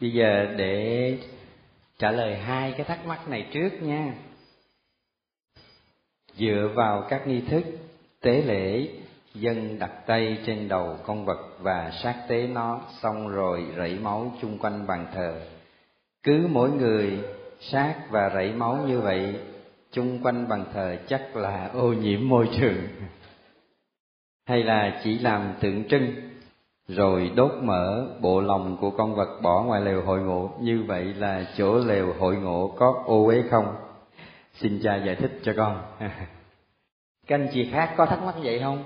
[0.00, 1.18] bây giờ để
[1.98, 4.14] trả lời hai cái thắc mắc này trước nha.
[6.34, 7.64] Dựa vào các nghi thức,
[8.20, 8.88] tế lễ,
[9.34, 14.32] dân đặt tay trên đầu con vật và sát tế nó, xong rồi rảy máu
[14.40, 15.40] chung quanh bàn thờ.
[16.22, 17.18] Cứ mỗi người
[17.60, 19.34] sát và rảy máu như vậy,
[19.92, 22.76] chung quanh bàn thờ chắc là ô nhiễm môi trường.
[24.46, 26.25] Hay là chỉ làm tượng trưng?
[26.88, 30.50] Rồi đốt mở bộ lòng của con vật bỏ ngoài lều hội ngộ.
[30.60, 33.74] Như vậy là chỗ lều hội ngộ có ô uế không?
[34.54, 35.82] Xin cha giải thích cho con.
[37.26, 38.84] Các anh chị khác có thắc mắc vậy không?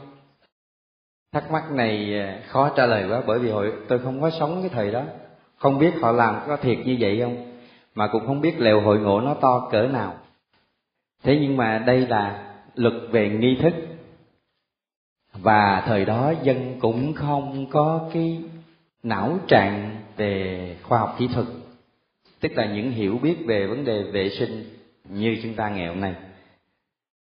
[1.32, 4.58] Thắc mắc này à, khó trả lời quá bởi vì hội tôi không có sống
[4.60, 5.02] cái thời đó.
[5.56, 7.36] Không biết họ làm có thiệt như vậy không?
[7.94, 10.14] Mà cũng không biết lều hội ngộ nó to cỡ nào.
[11.22, 13.74] Thế nhưng mà đây là luật về nghi thức
[15.42, 18.42] và thời đó dân cũng không có cái
[19.02, 21.46] não trạng về khoa học kỹ thuật.
[22.40, 24.64] Tức là những hiểu biết về vấn đề vệ sinh
[25.08, 26.14] như chúng ta ngày hôm nay.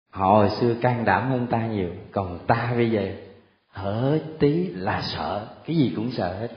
[0.10, 3.16] Họ hồi xưa can đảm hơn ta nhiều, còn ta bây giờ
[3.68, 5.48] hở tí là sợ.
[5.66, 6.50] Cái gì cũng sợ hết,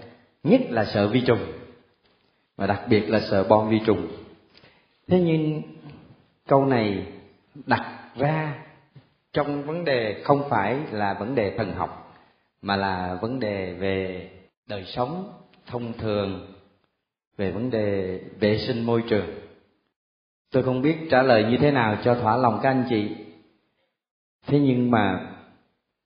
[0.44, 1.46] nhất là sợ vi trùng
[2.56, 4.08] và đặc biệt là sợ bom vi trùng.
[5.08, 5.62] Thế nhưng
[6.48, 7.06] câu này
[7.66, 8.65] đặt ra
[9.36, 12.14] trong vấn đề không phải là vấn đề thần học,
[12.62, 14.30] mà là vấn đề về
[14.68, 15.32] đời sống
[15.66, 16.54] thông thường,
[17.36, 19.26] về vấn đề vệ sinh môi trường.
[20.52, 23.16] Tôi không biết trả lời như thế nào cho thỏa lòng các anh chị.
[24.46, 25.34] Thế nhưng mà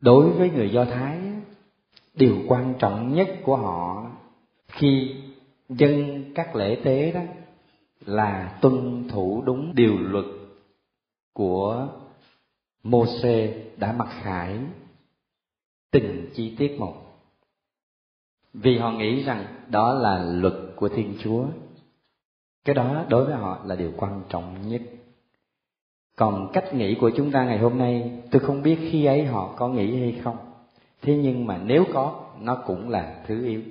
[0.01, 1.19] đối với người do thái,
[2.15, 4.11] điều quan trọng nhất của họ
[4.69, 5.15] khi
[5.69, 7.21] dân các lễ tế đó
[8.07, 10.27] là tuân thủ đúng điều luật
[11.33, 11.89] của
[12.83, 14.59] Môse đã mặc khải
[15.91, 16.97] từng chi tiết một.
[18.53, 21.47] Vì họ nghĩ rằng đó là luật của thiên chúa.
[22.65, 24.83] Cái đó đối với họ là điều quan trọng nhất.
[26.17, 29.55] Còn cách nghĩ của chúng ta ngày hôm nay, tôi không biết khi ấy họ
[29.57, 30.37] có nghĩ hay không.
[31.03, 33.63] Thế nhưng mà nếu có, nó cũng là thứ yếu.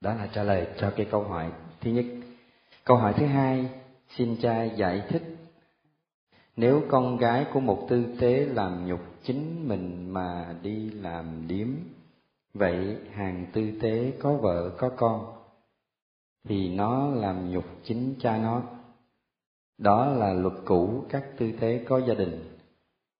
[0.00, 2.04] Đó là trả lời cho cái câu hỏi thứ nhất.
[2.84, 3.68] Câu hỏi thứ hai,
[4.08, 5.37] xin cha giải thích
[6.58, 11.68] nếu con gái của một tư tế làm nhục chính mình mà đi làm điếm,
[12.54, 15.26] vậy hàng tư tế có vợ có con,
[16.44, 18.62] thì nó làm nhục chính cha nó.
[19.78, 22.56] Đó là luật cũ các tư tế có gia đình.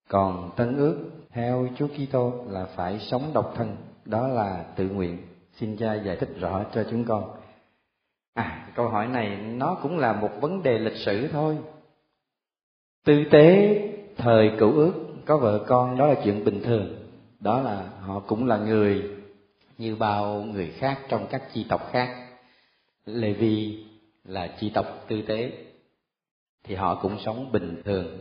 [0.08, 5.18] Còn tân ước theo Chúa Kitô là phải sống độc thân, đó là tự nguyện.
[5.52, 7.30] Xin cha giải thích rõ cho chúng con.
[8.34, 11.58] À câu hỏi này nó cũng là một vấn đề lịch sử thôi
[13.08, 13.78] tư tế
[14.16, 14.92] thời cựu ước
[15.24, 16.96] có vợ con đó là chuyện bình thường.
[17.40, 19.02] Đó là họ cũng là người
[19.78, 22.28] như bao người khác trong các chi tộc khác.
[23.06, 23.84] Lê vi
[24.24, 25.52] là chi tộc tư tế
[26.64, 28.18] thì họ cũng sống bình thường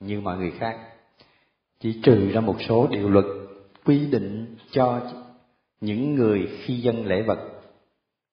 [0.00, 0.78] như mọi người khác.
[1.80, 3.26] Chỉ trừ ra một số điều luật
[3.84, 5.00] quy định cho
[5.80, 7.48] những người khi dân lễ vật.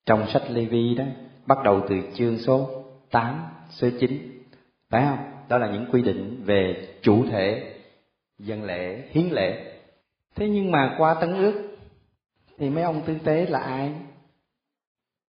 [0.06, 1.04] Trong sách Lê Vi đó
[1.46, 4.42] bắt đầu từ chương số 8, số 9
[4.90, 5.37] phải không?
[5.48, 7.74] Đó là những quy định về chủ thể
[8.38, 9.72] dân lễ, hiến lễ.
[10.34, 11.76] Thế nhưng mà qua tấn ước
[12.58, 13.92] thì mấy ông tư tế là ai?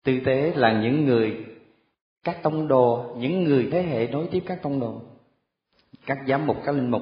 [0.04, 1.46] Tư tế là những người
[2.24, 5.02] các tông đồ, những người thế hệ nối tiếp các tông đồ,
[6.06, 7.02] các giám mục, các linh mục,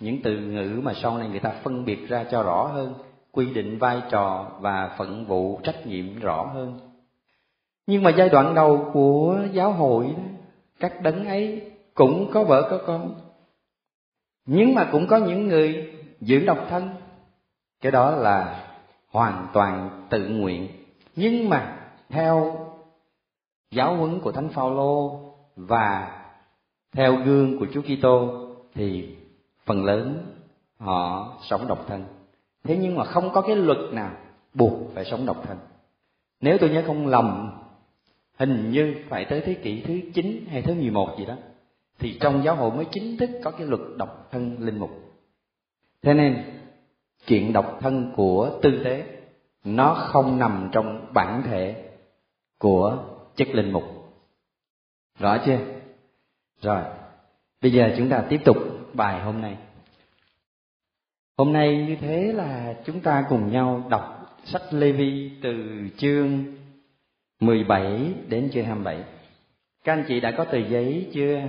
[0.00, 2.94] những từ ngữ mà sau này người ta phân biệt ra cho rõ hơn,
[3.32, 6.80] quy định vai trò và phận vụ trách nhiệm rõ hơn.
[7.86, 10.14] Nhưng mà giai đoạn đầu của giáo hội
[10.80, 13.14] các đấng ấy cũng có vợ có con.
[14.46, 16.88] Nhưng mà cũng có những người giữ độc thân.
[17.80, 18.68] Cái đó là
[19.10, 20.68] hoàn toàn tự nguyện.
[21.16, 22.66] Nhưng mà theo
[23.70, 25.20] giáo huấn của Thánh Phaolô
[25.56, 26.18] và
[26.92, 29.16] theo gương của Chúa Kitô thì
[29.64, 30.26] phần lớn
[30.78, 32.04] họ sống độc thân.
[32.64, 34.10] Thế nhưng mà không có cái luật nào
[34.54, 35.58] buộc phải sống độc thân.
[36.40, 37.52] Nếu tôi nhớ không lầm,
[38.38, 41.36] hình như phải tới thế kỷ thứ 9 hay thứ 11 gì đó,
[41.98, 44.90] thì trong giáo hội mới chính thức có cái luật độc thân linh mục.
[46.02, 46.44] Thế nên,
[47.26, 49.06] chuyện độc thân của tư tế
[49.64, 51.90] nó không nằm trong bản thể
[52.58, 53.04] của
[53.36, 53.84] chức linh mục.
[55.18, 55.58] Rõ chưa?
[56.60, 56.82] Rồi,
[57.62, 58.56] bây giờ chúng ta tiếp tục
[58.92, 59.56] bài hôm nay.
[61.36, 65.54] Hôm nay như thế là chúng ta cùng nhau đọc sách lê vi từ
[65.96, 66.44] chương
[67.40, 69.04] 17 đến chương 27
[69.84, 71.40] các anh chị đã có tờ giấy chưa?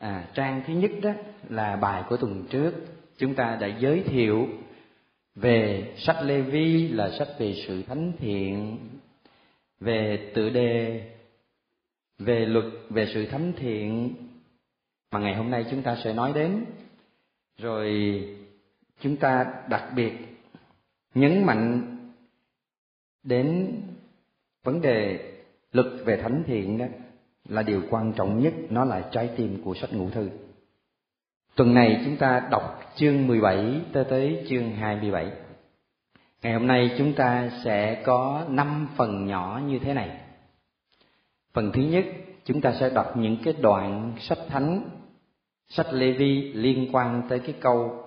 [0.00, 1.10] À trang thứ nhất đó
[1.48, 2.72] là bài của tuần trước.
[3.16, 4.48] Chúng ta đã giới thiệu
[5.34, 8.78] về sách lê vi là sách về sự thánh thiện,
[9.80, 11.10] về tự đề,
[12.18, 14.14] về luật, về sự thánh thiện
[15.10, 16.64] mà ngày hôm nay chúng ta sẽ nói đến.
[17.58, 17.88] Rồi
[19.00, 20.12] chúng ta đặc biệt
[21.14, 21.96] nhấn mạnh
[23.22, 23.76] đến
[24.64, 25.32] vấn đề
[25.72, 26.86] luật về thánh thiện đó
[27.50, 30.30] là điều quan trọng nhất, nó là trái tim của sách ngũ thư.
[31.56, 35.32] Tuần này chúng ta đọc chương 17 tới tới chương 27
[36.42, 40.20] ngày hôm nay chúng ta sẽ có 5 phần nhỏ như thế này.
[41.52, 42.04] Phần thứ nhất,
[42.44, 44.90] chúng ta sẽ đọc những cái đoạn sách thánh,
[45.68, 48.04] sách Lê Vi liên quan tới cái câu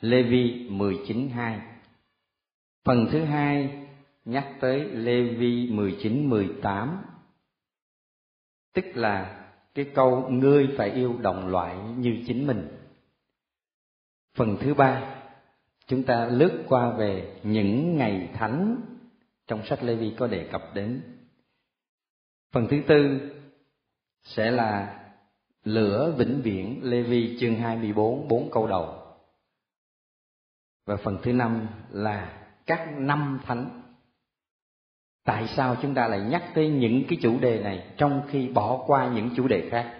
[0.00, 1.58] Lê Vi 19.2.
[2.84, 3.70] Phần thứ hai
[4.24, 6.88] nhắc tới Lê Vi 19-18
[8.72, 12.68] tức là cái câu ngươi phải yêu đồng loại như chính mình.
[14.34, 15.14] Phần thứ ba,
[15.86, 18.76] chúng ta lướt qua về những ngày thánh
[19.46, 21.02] trong sách Lê Vi có đề cập đến.
[22.52, 23.20] Phần thứ tư
[24.22, 24.98] sẽ là
[25.64, 28.98] lửa vĩnh viễn Lê Vi chương 24 bốn câu đầu.
[30.86, 33.81] Và phần thứ năm là các năm thánh.
[35.24, 38.84] Tại sao chúng ta lại nhắc tới những cái chủ đề này trong khi bỏ
[38.86, 39.94] qua những chủ đề khác?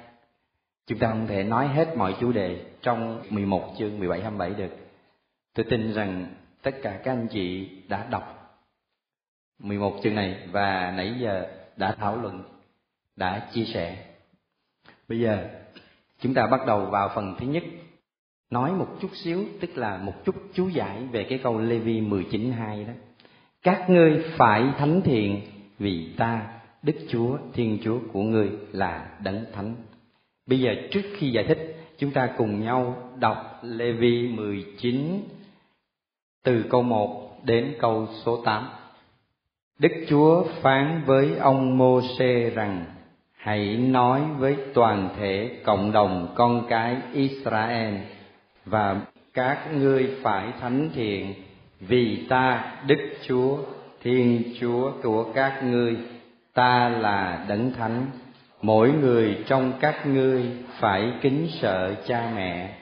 [0.86, 4.76] Chúng ta không thể nói hết mọi chủ đề trong 11 chương 17 27 được.
[5.54, 6.26] Tôi tin rằng
[6.62, 8.42] tất cả các anh chị đã đọc
[9.58, 11.46] 11 chương này và nãy giờ
[11.76, 12.42] đã thảo luận,
[13.16, 14.06] đã chia sẻ.
[15.08, 15.48] Bây giờ
[16.20, 17.62] chúng ta bắt đầu vào phần thứ nhất
[18.50, 22.00] nói một chút xíu tức là một chút chú giải về cái câu Lê Vi
[22.00, 22.92] 19.2 đó.
[23.62, 25.41] Các ngươi phải thánh thiện
[25.79, 26.47] vì ta
[26.82, 29.75] Đức Chúa Thiên Chúa của ngươi là đấng thánh.
[30.47, 35.20] Bây giờ trước khi giải thích, chúng ta cùng nhau đọc Lê Vi 19
[36.44, 38.69] từ câu 1 đến câu số 8.
[39.79, 42.85] Đức Chúa phán với ông Mô-xê rằng:
[43.32, 47.94] Hãy nói với toàn thể cộng đồng con cái Israel
[48.65, 49.00] và
[49.35, 51.35] các ngươi phải thánh thiện
[51.88, 53.58] vì ta Đức Chúa,
[54.02, 55.96] Thiên Chúa của các ngươi,
[56.55, 58.06] ta là đấng thánh.
[58.62, 60.43] Mỗi người trong các ngươi
[60.81, 62.75] phải kính sợ cha mẹ.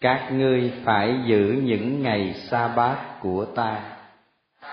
[0.00, 3.80] Các ngươi phải giữ những ngày sa bát của ta.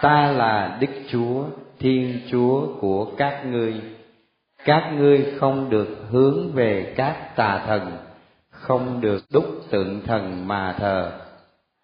[0.01, 1.43] Ta là đức chúa,
[1.79, 3.73] thiên chúa của các ngươi.
[4.65, 7.97] Các ngươi không được hướng về các tà thần,
[8.49, 11.26] không được đúc tượng thần mà thờ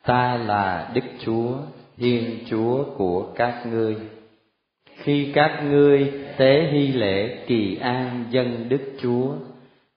[0.05, 1.53] ta là đức chúa,
[1.97, 3.97] thiên chúa của các ngươi.
[4.95, 9.33] Khi các ngươi tế hy lễ kỳ an dân đức chúa,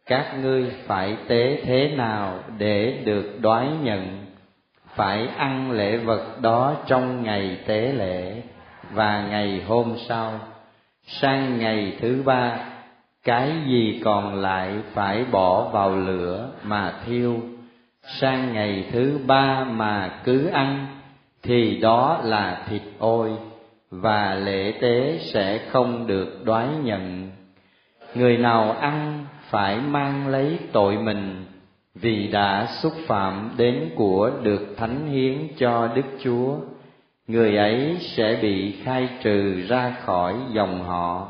[0.06, 4.26] các ngươi phải tế thế nào để được đoái nhận?
[4.94, 8.42] Phải ăn lễ vật đó trong ngày tế lễ
[8.92, 10.40] và ngày hôm sau.
[11.06, 12.58] Sang ngày thứ ba,
[13.24, 17.40] cái gì còn lại phải bỏ vào lửa mà thiêu?
[18.06, 20.86] Sang ngày thứ ba mà cứ ăn,
[21.42, 23.32] thì đó là thịt ôi,
[23.90, 27.30] và lễ tế sẽ không được đoái nhận.
[28.14, 31.44] Người nào ăn phải mang lấy tội mình,
[31.94, 36.56] vì đã xúc phạm đến của được thánh hiến cho đức chúa,
[37.26, 41.28] người ấy sẽ bị khai trừ ra khỏi dòng họ.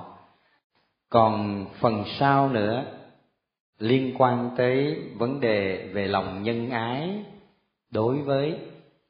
[1.10, 2.84] Còn phần sau nữa
[3.79, 7.25] liên quan tới vấn đề về lòng nhân ái
[7.91, 8.59] đối với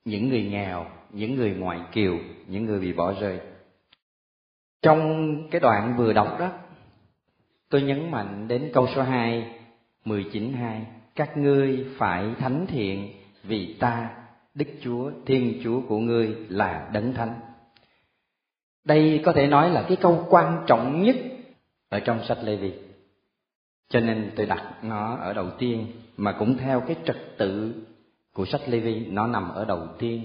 [0.04, 3.40] những người nghèo, những người ngoại kiều, những người bị bỏ rơi
[4.82, 6.52] trong cái đoạn vừa đọc đó,
[7.68, 9.58] tôi nhấn mạnh đến câu số 2
[10.04, 10.80] 19.2
[11.14, 14.10] các ngươi phải thánh thiện vì ta,
[14.54, 17.34] Đức Chúa, Thiên Chúa của ngươi là đấng thánh
[18.86, 21.16] đây có thể nói là cái câu quan trọng nhất
[21.88, 22.72] ở trong sách Lê Vi.
[23.88, 27.74] Cho nên tôi đặt nó ở đầu tiên mà cũng theo cái trật tự
[28.32, 30.24] của sách Lê Vi nó nằm ở đầu tiên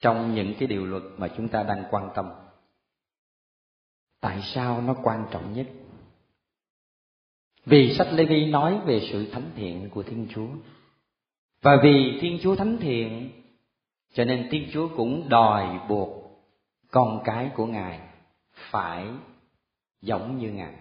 [0.00, 2.26] trong những cái điều luật mà chúng ta đang quan tâm.
[4.20, 5.66] Tại sao nó quan trọng nhất?
[7.64, 10.48] Vì sách Lê Vi nói về sự thánh thiện của Thiên Chúa.
[11.62, 13.30] Và vì Thiên Chúa thánh thiện,
[14.12, 16.08] cho nên Thiên Chúa cũng đòi buộc
[16.90, 18.00] con cái của Ngài
[18.52, 19.06] phải
[20.00, 20.74] giống như Ngài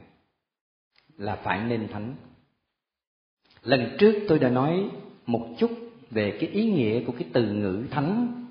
[1.17, 2.15] là phải nên thánh
[3.61, 4.89] lần trước tôi đã nói
[5.25, 5.71] một chút
[6.11, 8.45] về cái ý nghĩa của cái từ ngữ thánh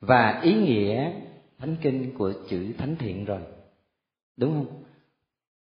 [0.00, 1.12] và ý nghĩa
[1.58, 3.40] thánh kinh của chữ thánh thiện rồi.
[4.36, 4.82] Đúng không?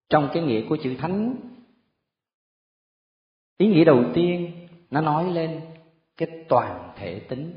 [0.08, 1.36] Trong cái nghĩa của chữ thánh,
[3.58, 4.52] ý nghĩa đầu tiên
[4.90, 5.60] nó nói lên
[6.16, 7.52] cái toàn thể tính.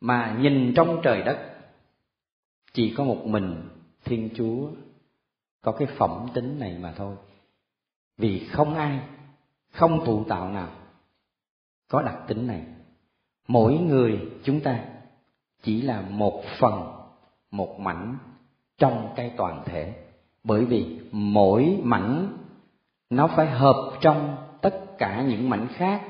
[0.00, 1.58] Mà nhìn trong trời đất,
[2.72, 3.68] chỉ có một mình
[4.04, 4.70] thiên chúa
[5.62, 7.16] có cái phẩm tính này mà thôi.
[8.18, 9.00] Vì không ai,
[9.72, 10.68] không thụ tạo nào
[11.88, 12.62] có đặc tính này.
[13.48, 14.84] Mỗi người chúng ta
[15.62, 16.92] chỉ là một phần,
[17.50, 18.18] một mảnh
[18.78, 19.94] trong cái toàn thể.
[20.44, 22.38] Bởi vì mỗi mảnh
[23.10, 26.02] nó phải hợp trong tất cả những mảnh khác.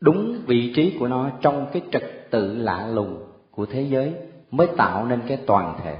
[0.00, 4.14] Đúng vị trí của nó trong cái trật tự lạ lùng của thế giới
[4.50, 5.98] mới tạo nên cái toàn thể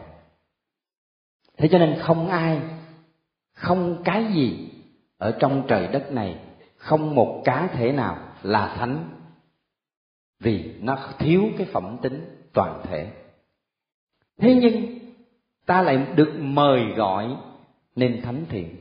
[1.59, 2.61] thế cho nên không ai,
[3.53, 4.69] không cái gì
[5.19, 6.37] ở trong trời đất này,
[6.77, 9.09] không một cá thể nào là thánh,
[10.41, 13.11] vì nó thiếu cái phẩm tính toàn thể.
[14.39, 14.99] Thế nhưng
[15.67, 17.37] ta lại được mời gọi
[17.97, 18.77] nên thánh thiện.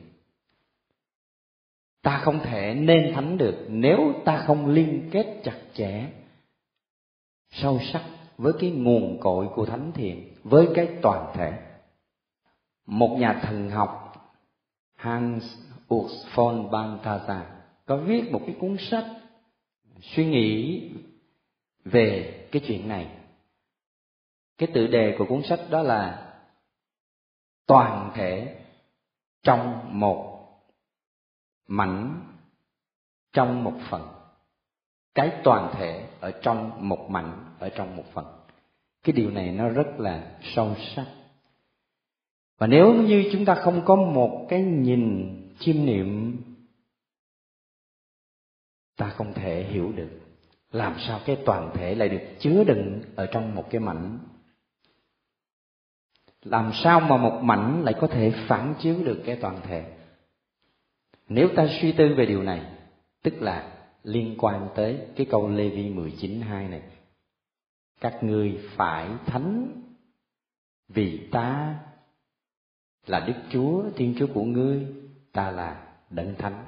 [2.01, 6.05] Ta không thể nên thánh được nếu ta không liên kết chặt chẽ,
[7.51, 8.03] sâu sắc
[8.37, 11.66] với cái nguồn cội của thánh thiện, với cái toàn thể
[12.87, 14.13] một nhà thần học,
[14.95, 15.43] Hans
[15.93, 17.43] Urs von Balthasar,
[17.85, 19.05] có viết một cái cuốn sách
[20.01, 20.81] suy nghĩ
[21.85, 23.07] về cái chuyện này.
[24.57, 26.33] Cái tựa đề của cuốn sách đó là
[27.67, 28.59] toàn thể
[29.43, 30.47] trong một
[31.67, 32.21] mảnh,
[33.33, 34.07] trong một phần.
[35.15, 38.25] Cái toàn thể ở trong một mảnh, ở trong một phần.
[39.03, 41.05] Cái điều này nó rất là sâu sắc
[42.57, 46.37] và nếu như chúng ta không có một cái nhìn, chiêm niệm,
[48.97, 50.09] ta không thể hiểu được.
[50.71, 54.19] Làm sao cái toàn thể lại được chứa đựng ở trong một cái mảnh?
[56.43, 59.97] Làm sao mà một mảnh lại có thể phản chiếu được cái toàn thể?
[61.29, 62.61] Nếu ta suy tư về điều này,
[63.23, 66.81] tức là liên quan tới cái câu Lê Vi 19 hai này.
[67.99, 69.67] Các ngươi phải thánh
[70.89, 71.75] vì ta
[73.07, 74.87] là Đức Chúa, Thiên Chúa của ngươi,
[75.33, 76.65] ta là đấng thánh.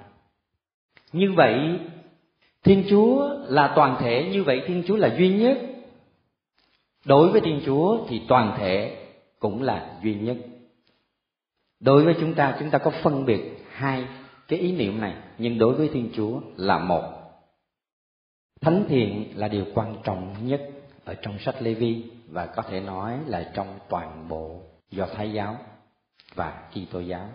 [1.13, 1.79] Như vậy,
[2.63, 5.57] Thiên Chúa là toàn thể, như vậy Thiên Chúa là duy nhất.
[7.05, 9.05] Đối với Thiên Chúa thì toàn thể
[9.39, 10.37] cũng là duy nhất.
[11.79, 14.05] Đối với chúng ta chúng ta có phân biệt hai
[14.47, 17.03] cái ý niệm này, nhưng đối với thiên chúa là một.
[18.61, 20.61] Thánh thiện là điều quan trọng nhất
[21.05, 25.31] ở trong sách lê vi và có thể nói là trong toàn bộ do thái
[25.31, 25.57] giáo
[26.35, 27.29] và kitô giáo.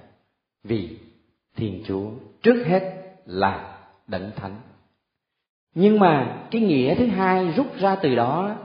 [0.65, 0.99] Vì
[1.57, 2.11] thiên chúa
[2.43, 4.57] trước hết là đấng thánh.
[5.75, 8.57] Nhưng mà cái nghĩa thứ hai rút ra từ đó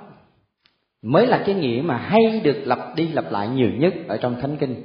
[1.02, 4.42] mới là cái nghĩa mà hay được lặp đi lặp lại nhiều nhất ở trong
[4.42, 4.84] thánh kinh,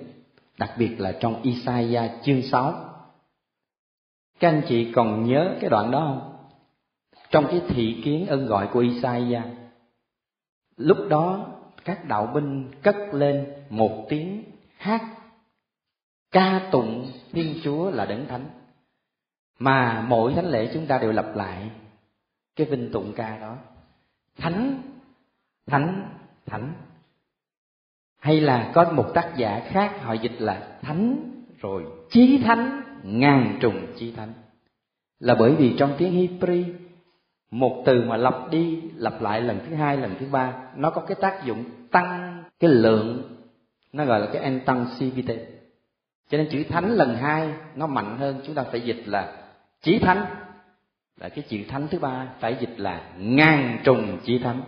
[0.59, 2.95] đặc biệt là trong Isaiah chương 6
[4.41, 6.37] các anh chị còn nhớ cái đoạn đó không?
[7.31, 9.45] Trong cái thị kiến ân gọi của Isaiah,
[10.77, 11.47] lúc đó
[11.85, 14.45] các đạo binh cất lên một tiếng
[14.77, 15.03] hát
[16.35, 18.45] ca tụng thiên chúa là đấng thánh.
[19.59, 21.71] Mà mỗi thánh lễ chúng ta đều lặp lại
[22.57, 23.57] cái vinh tụng ca đó.
[24.37, 24.83] Thánh
[25.67, 26.09] thánh
[26.47, 26.73] thánh.
[28.19, 33.59] Hay là có một tác giả khác họ dịch là thánh rồi chí thánh, ngàn
[33.61, 34.33] trùng chí thánh.
[35.21, 36.65] Là bởi vì trong tiếng Hebrew,
[37.51, 41.01] một từ mà lặp đi lặp lại lần thứ hai, lần thứ ba, nó có
[41.01, 43.23] cái tác dụng tăng cái lượng,
[43.93, 45.54] nó gọi là cái intensivity
[46.35, 48.41] cho nên chữ thánh lần hai nó mạnh hơn.
[48.47, 49.33] Chúng ta phải dịch là
[49.83, 50.27] chí thánh.
[51.21, 54.63] Là cái chữ thánh thứ ba, phải dịch là ngàn trùng chí thánh.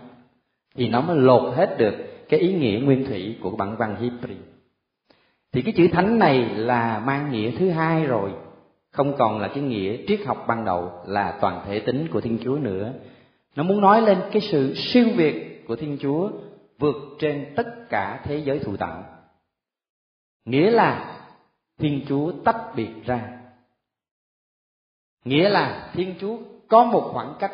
[0.74, 1.94] Thì nó mới lột hết được
[2.28, 4.36] cái ý nghĩa nguyên thủy của bản văn Hebrew.
[5.52, 8.30] Thì cái chữ thánh này là mang nghĩa thứ hai rồi.
[8.92, 12.38] Không còn là cái nghĩa triết học ban đầu, là toàn thể tính của thiên
[12.44, 12.92] chúa nữa.
[13.56, 16.30] Nó muốn nói lên cái sự siêu việt của thiên chúa
[16.78, 19.04] vượt trên tất cả thế giới thụ tạo
[20.46, 21.15] nghĩa là
[21.78, 23.40] thiên chúa tách biệt ra.
[25.24, 27.52] Nghĩa là thiên chúa có một khoảng cách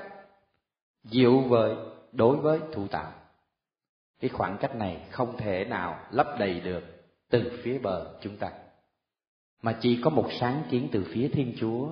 [1.05, 1.77] dịu vời
[2.13, 3.13] đối với thụ tạo
[4.23, 6.83] cái khoảng cách này không thể nào lấp đầy được
[7.31, 8.53] từ phía bờ chúng ta.
[9.63, 11.89] Mà chỉ có một sáng kiến từ phía thiên chúa,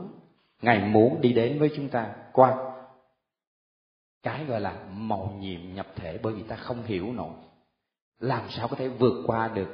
[0.63, 2.73] ngài muốn đi đến với chúng ta qua
[4.23, 7.35] cái gọi là màu nhiệm nhập thể bởi vì ta không hiểu nổi.
[8.19, 9.69] Làm sao có thể vượt qua được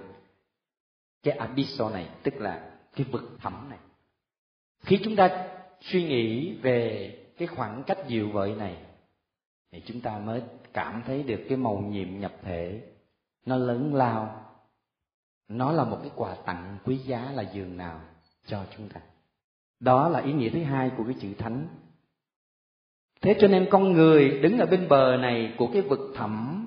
[1.27, 3.79] cái abysso này, tức là cái vực thẳm này.
[4.81, 5.49] Khi chúng ta
[5.81, 8.77] suy nghĩ về cái khoảng cách dịu vợi này,
[9.73, 10.43] thì chúng ta mới
[10.73, 12.81] cảm thấy được cái màu nhiệm nhập thể,
[13.47, 14.43] nó lớn lao.
[15.49, 18.01] Nó là một cái quà tặng quý giá là giường nào
[18.47, 19.01] cho chúng ta.
[19.81, 21.69] Đó là ý nghĩa thứ hai của cái chữ thánh.
[23.21, 26.67] Thế cho nên con người đứng ở bên bờ này của cái vực thẳm,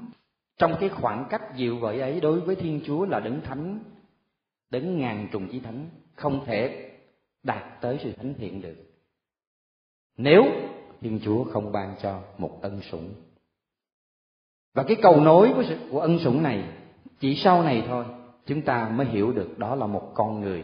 [0.58, 3.80] trong cái khoảng cách dịu vợi ấy đối với thiên chúa là đứng thánh
[4.70, 6.90] đến ngàn trùng chí thánh không thể
[7.44, 8.76] đạt tới sự thánh thiện được.
[10.18, 10.44] Nếu
[11.02, 13.14] thiên chúa không ban cho một ân sủng.
[14.74, 16.64] Và cái cầu nối của, sự, của ân sủng này
[17.20, 18.06] chỉ sau này thôi
[18.46, 20.64] chúng ta mới hiểu được đó là một con người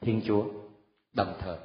[0.00, 0.44] thiên chúa
[1.14, 1.56] đồng thời.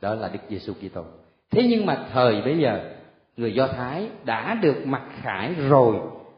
[0.00, 1.04] Đó là đức giêsu kitô.
[1.50, 2.96] Thế nhưng mà thời bây giờ
[3.36, 5.96] người do thái đã được mặc khải rồi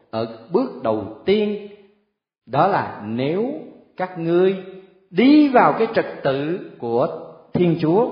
[0.09, 1.67] ở bước đầu tiên.
[2.45, 3.68] Đó là nếu
[3.99, 4.63] các ngươi
[5.09, 8.09] đi vào cái trật tự của thiên chúa.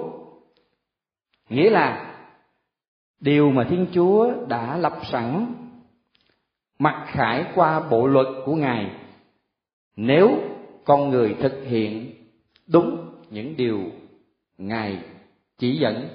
[1.50, 2.16] Nghĩa là,
[3.20, 5.54] điều mà thiên chúa đã lập sẵn,
[6.80, 8.92] mặc khải qua bộ luật của ngài,
[9.96, 10.30] nếu
[10.86, 12.14] con người thực hiện
[12.68, 13.80] đúng những điều
[14.58, 15.00] ngài
[15.58, 16.08] chỉ dẫn,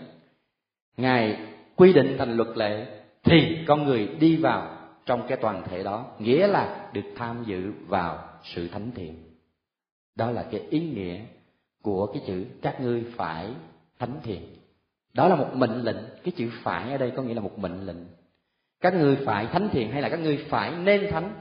[0.97, 2.87] ngài quy định thành luật lệ,
[3.23, 4.77] thì con người đi vào
[5.07, 6.07] trong cái toàn thể đó.
[6.19, 9.32] Nghĩa là được tham dự vào sự thánh thiện
[10.15, 11.21] đó là cái ý nghĩa
[11.83, 13.51] của cái chữ các ngươi phải
[13.99, 14.43] thánh thiện.
[15.13, 15.97] Đó là một mệnh lệnh.
[16.25, 17.97] Cái chữ phải ở đây có nghĩa là một mệnh lệnh.
[18.81, 21.35] Các ngươi phải thánh thiện hay là các ngươi phải nên thánh?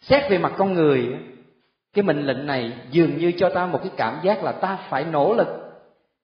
[0.00, 1.18] Xét về mặt con người,
[1.92, 5.04] cái mệnh lệnh này dường như cho ta một cái cảm giác là ta phải
[5.04, 5.48] nỗ lực.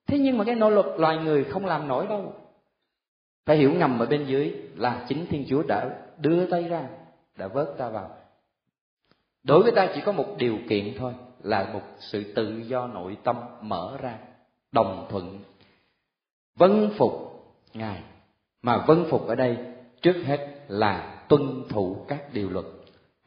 [0.07, 2.33] Thế nhưng mà cái nỗ lực loài người không làm nổi đâu.
[3.45, 6.83] Phải hiểu ngầm ở bên dưới là chính thiên chúa đã đưa tay ra,
[7.37, 8.17] đã vớt ta vào.
[9.43, 13.17] Đối với ta chỉ có một điều kiện thôi là một sự tự do nội
[13.23, 14.17] tâm mở ra,
[14.71, 15.39] đồng thuận
[16.55, 17.11] vân phục
[17.73, 18.01] ngài.
[18.61, 19.57] Mà vân phục ở đây
[20.01, 22.65] trước hết là tuân thủ các điều luật.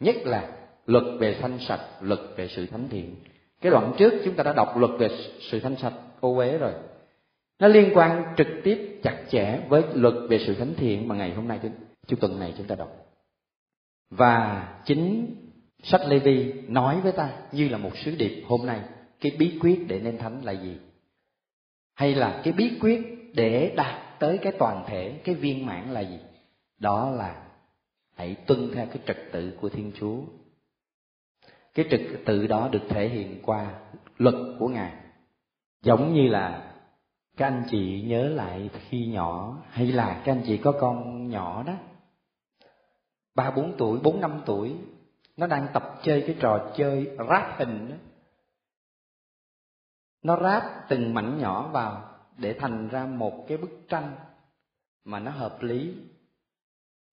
[0.01, 0.51] Nhất là
[0.87, 3.17] luật về thanh sạch, luật về sự thánh thiện.
[3.61, 5.09] Cái đoạn trước chúng ta đã đọc luật về
[5.41, 6.73] sự thanh sạch, ô uế rồi.
[7.59, 11.35] Nó liên quan trực tiếp, chặt chẽ với luật về sự thánh thiện mà ngày
[11.35, 11.61] hôm nay
[12.07, 12.97] chúng tuần này chúng ta đọc.
[14.11, 15.35] Và chính
[15.83, 18.81] sách Lê Vi nói với ta như là một sứ điệp hôm nay,
[19.21, 20.77] cái bí quyết để nên thánh là gì?
[21.95, 23.01] Hay là cái bí quyết
[23.35, 26.19] để đạt tới cái toàn thể, cái viên mãn là gì?
[26.79, 27.43] Đó là
[28.15, 30.17] hãy tuân theo cái trật tự của thiên chúa.
[31.75, 33.81] Cái trật tự đó được thể hiện qua
[34.19, 34.93] luật của ngài.
[35.83, 36.73] Giống như là
[37.37, 41.63] các anh chị nhớ lại khi nhỏ, hay là các anh chị có con nhỏ
[41.63, 41.75] đó,
[43.35, 44.75] ba bốn tuổi, bốn năm tuổi
[45.37, 47.97] nó đang tập chơi cái trò chơi ráp hình đó.
[50.23, 54.15] Nó ráp từng mảnh nhỏ vào để thành ra một cái bức tranh
[55.05, 55.95] mà nó hợp lý.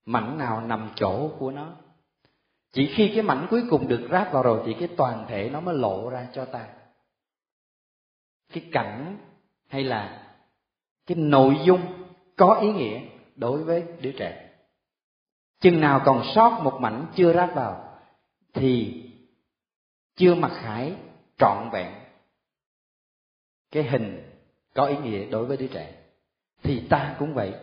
[0.06, 1.72] Mảnh nào nằm chỗ của nó.
[2.72, 5.60] Chỉ khi cái mảnh cuối cùng được ráp vào rồi thì cái toàn thể nó
[5.60, 6.68] mới lộ ra cho ta.
[8.54, 9.18] Cái cảnh
[9.68, 10.32] hay là
[11.06, 11.82] cái nội dung
[12.38, 13.02] có ý nghĩa
[13.36, 14.50] đối với đứa trẻ.
[15.60, 17.89] Chừng nào còn sót một mảnh chưa ráp vào
[18.54, 19.04] thì
[20.16, 20.94] chưa mặc khải,
[21.38, 21.92] trọn vẹn.
[23.72, 24.24] Cái hình
[24.74, 25.94] có ý nghĩa đối với đứa trẻ.
[26.64, 27.54] Thì ta cũng vậy.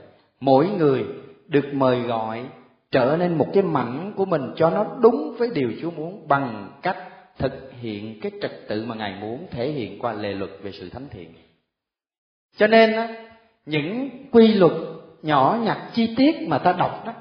[0.41, 1.05] Mỗi người
[1.49, 2.47] được mời gọi
[2.91, 6.79] trở nên một cái mảnh của mình cho nó đúng với điều Chúa muốn bằng
[6.83, 6.97] cách
[7.39, 10.91] thực hiện cái trật tự mà Ngài muốn thể hiện qua lề luật về sự
[10.91, 11.33] thánh thiện.
[12.57, 13.17] Cho nên
[13.67, 14.73] những quy luật
[15.23, 17.15] nhỏ nhặt chi tiết mà ta đọc đó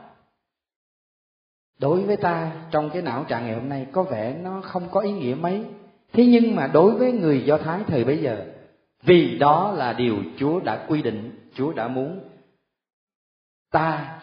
[1.80, 5.00] đối với ta, trong cái não trạng ngày hôm nay, có vẻ nó không có
[5.00, 5.66] ý nghĩa mấy.
[6.14, 8.46] Thế nhưng mà đối với người do thái thời bây giờ,
[9.02, 12.20] vì đó là điều chúa đã quy định, chúa đã muốn,
[13.72, 14.20] ta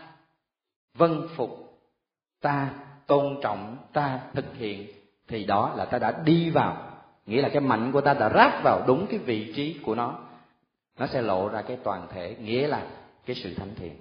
[0.95, 1.81] vân phục,
[2.41, 2.71] ta
[3.07, 4.87] tôn trọng, ta thực hiện,
[5.29, 6.77] thì đó là ta đã đi vào.
[7.27, 10.19] Nghĩa là cái mạnh của ta đã ráp vào đúng cái vị trí của nó.
[10.99, 12.87] Nó sẽ lộ ra cái toàn thể, nghĩa là
[13.27, 13.97] cái sự thánh thiện.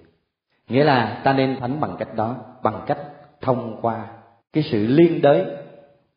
[0.68, 2.98] Nghĩa là ta nên thánh bằng cách đó, bằng cách
[3.42, 4.06] thông qua
[4.52, 5.44] cái sự liên đới,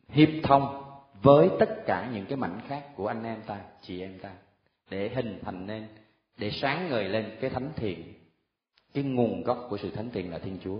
[0.08, 0.82] hiệp thông
[1.22, 4.30] với tất cả những cái mảnh khác của anh em ta, chị em ta,
[4.90, 5.86] để hình thành nên,
[6.38, 8.02] để sáng ngời lên cái thánh thiện,
[8.94, 10.78] cái nguồn gốc của sự thánh thiện là thiên chúa.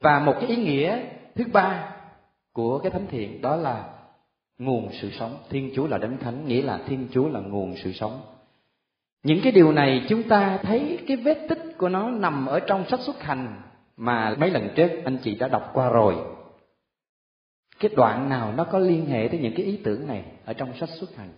[0.00, 1.02] Và một cái ý nghĩa
[1.34, 1.96] thứ ba
[2.52, 3.88] của cái thánh thiện đó là
[4.58, 5.38] nguồn sự sống.
[5.48, 8.20] Thiên chúa là đấng thánh, nghĩa là thiên chúa là nguồn sự sống.
[9.22, 12.84] Những cái điều này chúng ta thấy cái vết tích của nó nằm ở trong
[12.90, 13.62] sách xuất hành
[13.96, 16.16] mà mấy lần trước anh chị đã đọc qua rồi.
[17.78, 20.76] Cái đoạn nào nó có liên hệ tới những cái ý tưởng này ở trong
[20.76, 21.32] sách xuất hành?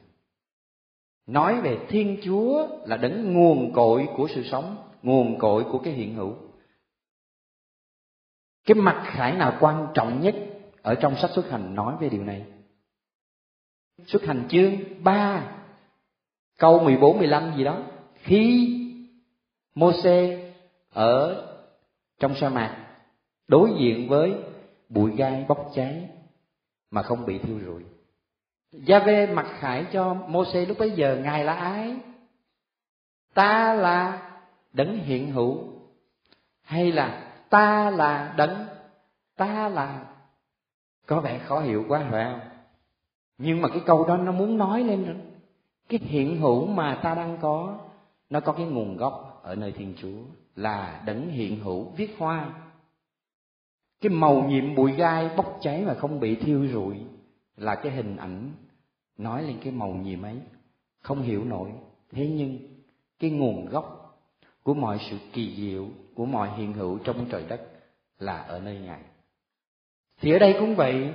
[1.27, 5.93] Nói về thiên chúa là đấng nguồn cội của sự sống, nguồn cội của cái
[5.93, 6.35] hiện hữu.
[8.67, 10.35] Cái mặt khải nào quan trọng nhất
[10.83, 12.45] ở trong sách xuất hành nói về điều này?
[14.07, 15.51] Xuất hành chương 3
[16.59, 17.83] câu 14 15 gì đó.
[18.15, 18.71] Khi
[19.75, 20.51] Môse
[20.91, 21.47] ở
[22.19, 22.87] trong sa mạc,
[23.49, 24.35] đối diện với
[24.89, 26.09] bụi gai bốc cháy
[26.91, 27.83] mà không bị thiêu rụi.
[28.73, 31.97] Gia-vê mặc khải cho Mô-xê lúc bấy giờ, ngài là ai?
[33.35, 34.31] Ta là
[34.73, 35.65] đấng hiện hữu,
[36.63, 38.67] hay là ta là đấng,
[39.37, 40.07] ta là
[41.07, 42.41] có vẻ khó hiểu quá phải không?
[43.39, 45.17] Nhưng mà cái câu đó nó muốn nói lên rồi.
[45.89, 47.79] Cái hiện hữu mà ta đang có,
[48.31, 52.53] nó có cái nguồn gốc ở nơi thiên chúa là đấng hiện hữu viết hoa.
[54.01, 56.97] Cái màu nhiệm bụi gai bốc cháy mà không bị thiêu rụi
[57.57, 58.53] là cái hình ảnh
[59.19, 60.41] nói lên cái màu nhiệm ấy.
[61.01, 61.71] Không hiểu nổi.
[62.11, 62.59] Thế nhưng
[63.19, 64.05] cái nguồn gốc
[64.63, 67.61] của mọi sự kỳ diệu, của mọi hiện hữu trong trời đất
[68.19, 69.01] là ở nơi ngài.
[70.21, 71.13] Thì ở đây cũng vậy,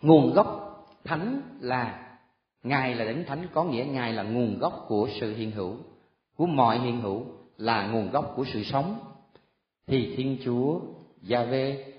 [0.00, 0.60] nguồn gốc
[1.04, 2.16] thánh là
[2.62, 5.76] ngài là đấng thánh, có nghĩa ngài là nguồn gốc của sự hiện hữu,
[6.36, 8.98] của mọi hiện hữu là nguồn gốc của sự sống,
[9.86, 10.80] thì thiên chúa
[11.22, 11.94] Gia-vê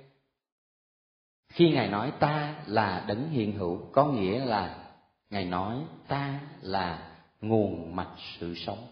[1.49, 4.93] khi ngài nói ta là đấng hiện hữu, có nghĩa là
[5.29, 8.87] ngài nói ta là nguồn mạch sự sống.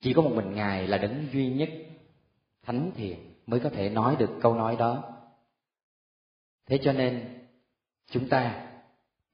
[0.00, 1.68] Chỉ có một mình ngài là đấng duy nhất,
[2.62, 5.04] thánh thiện mới có thể nói được câu nói đó.
[6.66, 7.38] Thế cho nên,
[8.10, 8.68] chúng ta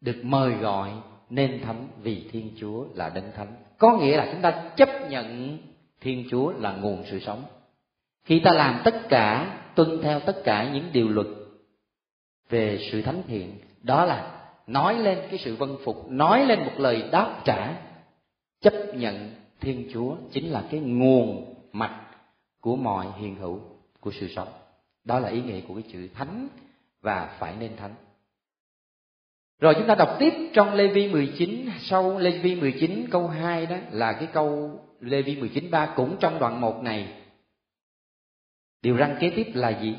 [0.01, 0.93] được mời gọi
[1.31, 5.59] nên thánh vì thiên chúa là đấng thánh có nghĩa là chúng ta chấp nhận
[6.01, 7.45] thiên chúa là nguồn sự sống.
[8.25, 11.27] Khi ta làm tất cả, tuân theo tất cả những điều luật
[12.49, 16.73] về sự thánh thiện, đó là nói lên cái sự vân phục, nói lên một
[16.77, 17.75] lời đáp trả,
[18.61, 22.07] chấp nhận thiên chúa chính là cái nguồn mạch
[22.61, 23.61] của mọi hiền hữu
[24.01, 24.49] của sự sống.
[25.05, 26.49] Đó là ý nghĩa của cái chữ thánh
[27.01, 27.95] và phải nên thánh
[29.63, 33.67] rồi chúng ta đọc tiếp trong Lê Vi 19 sau Lê Vi 19 câu 2
[33.67, 37.23] đó là cái câu Lê Vi 19 3 cũng trong đoạn 1 này.
[38.83, 39.97] Điều răng kế tiếp là gì?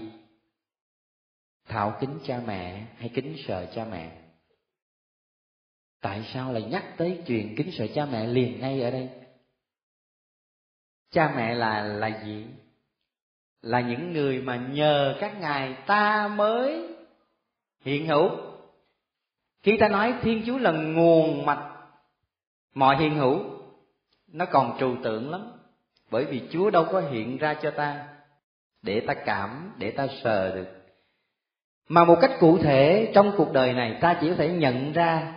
[1.68, 4.12] Thảo kính cha mẹ hay kính sợ cha mẹ?
[6.02, 9.10] Tại sao lại nhắc tới chuyện kính sợ cha mẹ liền ngay ở đây?
[11.12, 12.46] Cha mẹ là là gì?
[13.62, 16.96] Là những người mà nhờ các ngài ta mới
[17.86, 18.53] hiện hữu
[19.64, 21.70] khi ta nói thiên chúa là nguồn mạch,
[22.74, 23.40] mọi hiện hữu,
[24.28, 25.52] nó còn trừu tượng lắm.
[26.12, 28.08] Bởi vì chúa đâu có hiện ra cho ta
[28.82, 30.68] để ta cảm, để ta sờ được.
[31.88, 35.34] Mà một cách cụ thể trong cuộc đời này, ta chỉ có thể nhận ra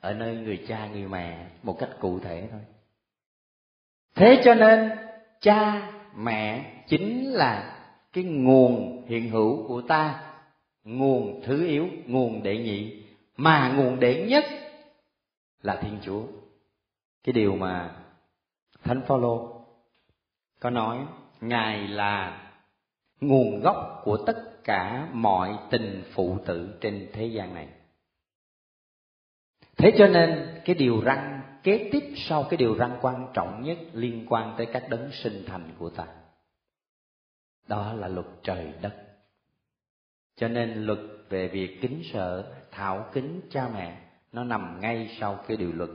[0.00, 2.60] ở nơi người cha, người mẹ, một cách cụ thể thôi.
[4.14, 4.90] Thế cho nên,
[5.40, 7.76] cha, mẹ chính là
[8.12, 10.22] cái nguồn hiện hữu của ta,
[10.84, 12.99] nguồn thứ yếu, nguồn đệ nhị
[13.40, 14.44] mà nguồn đệ nhất
[15.62, 16.22] là thiên chúa.
[17.24, 17.96] Cái điều mà
[18.82, 19.64] thánh phaolô
[20.60, 21.06] có nói,
[21.40, 22.42] ngài là
[23.20, 27.68] nguồn gốc của tất cả mọi tình phụ tử trên thế gian này.
[29.76, 33.78] Thế cho nên, cái điều răng kế tiếp sau cái điều răng quan trọng nhất
[33.92, 36.06] liên quan tới các đấng sinh thành của ta,
[37.66, 38.96] đó là luật trời đất.
[40.36, 40.98] Cho nên luật
[41.28, 43.98] về việc kính sợ thảo kính cha mẹ
[44.32, 45.90] nó nằm ngay sau cái điều luật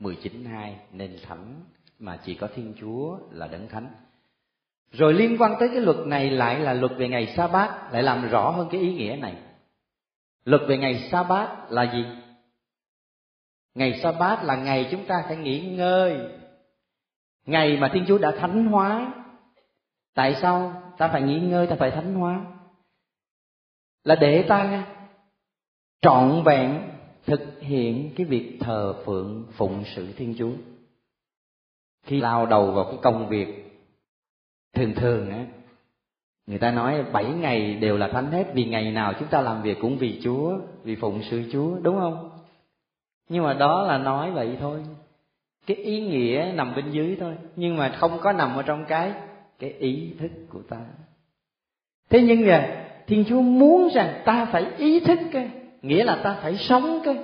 [0.00, 1.54] 19.2 nên thánh
[1.98, 3.88] mà chỉ có Thiên Chúa là đấng thánh.
[4.92, 8.02] Rồi liên quan tới cái luật này lại là luật về ngày sa bát lại
[8.02, 9.36] làm rõ hơn cái ý nghĩa này.
[10.44, 12.04] Luật về ngày sa bát là gì?
[13.74, 16.18] Ngày sa bát là ngày chúng ta phải nghỉ ngơi.
[17.46, 19.12] Ngày mà Thiên Chúa đã thánh hóa.
[20.14, 22.40] Tại sao ta phải nghỉ ngơi, ta phải thánh hóa?
[24.04, 24.86] Là để ta
[26.04, 26.82] trọn vẹn
[27.26, 30.52] thực hiện cái việc thờ phượng, phụng sự thiên chúa.
[32.06, 33.80] Khi lao đầu vào cái công việc
[34.74, 35.46] thường thường á,
[36.46, 39.62] người ta nói bảy ngày đều là thánh hết, vì ngày nào chúng ta làm
[39.62, 42.30] việc cũng vì chúa, vì phụng sự chúa, đúng không?
[43.28, 44.82] Nhưng mà đó là nói vậy thôi.
[45.66, 49.12] Cái ý nghĩa nằm bên dưới thôi, nhưng mà không có nằm ở trong cái
[49.58, 50.80] cái ý thức của ta.
[52.10, 55.50] Thế nhưng mà thiên chúa muốn rằng ta phải ý thức cái
[55.84, 57.18] nghĩa là ta phải sống cái.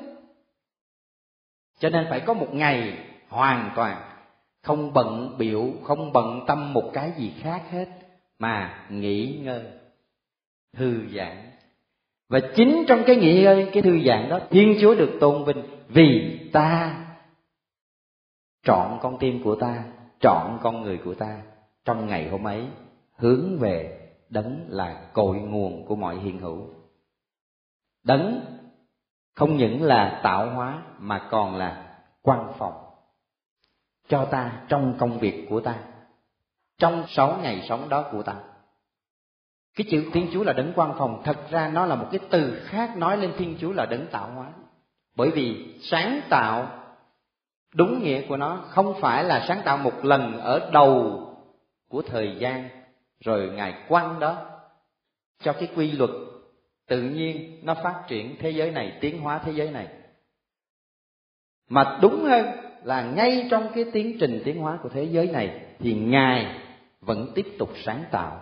[1.79, 4.03] Cho nên phải có một ngày hoàn toàn
[4.63, 7.89] không bận biểu, không bận tâm một cái gì khác hết
[8.39, 9.65] mà nghỉ ngơi,
[10.77, 11.37] thư giãn.
[12.29, 15.63] Và chính trong cái nghỉ ngơi, cái thư giãn đó, thiên chúa được tôn vinh
[15.89, 16.97] vì ta
[18.65, 19.85] chọn con tim của ta,
[20.21, 21.43] chọn con người của ta
[21.85, 22.67] trong ngày hôm ấy
[23.17, 26.80] hướng về đấng là cội nguồn của mọi hiện hữu
[28.05, 28.41] đấng
[29.35, 32.91] không những là tạo hóa mà còn là quan phòng
[34.09, 35.75] cho ta trong công việc của ta,
[36.79, 38.35] trong sáu ngày sống đó của ta.
[39.77, 42.61] Cái chữ thiên chúa là đấng quan phòng, thật ra nó là một cái từ
[42.65, 44.47] khác nói lên thiên chúa là đấng tạo hóa.
[45.17, 46.69] Bởi vì sáng tạo
[47.75, 51.21] đúng nghĩa của nó không phải là sáng tạo một lần ở đầu
[51.89, 52.69] của thời gian
[53.21, 54.37] rồi ngài quăng đó
[55.43, 56.11] cho cái quy luật
[56.91, 59.87] tự nhiên nó phát triển thế giới này, tiến hóa thế giới này.
[61.69, 62.47] Mà đúng hơn
[62.85, 66.47] là ngay trong cái tiến trình tiến hóa của thế giới này thì ngài
[67.01, 68.41] vẫn tiếp tục sáng tạo.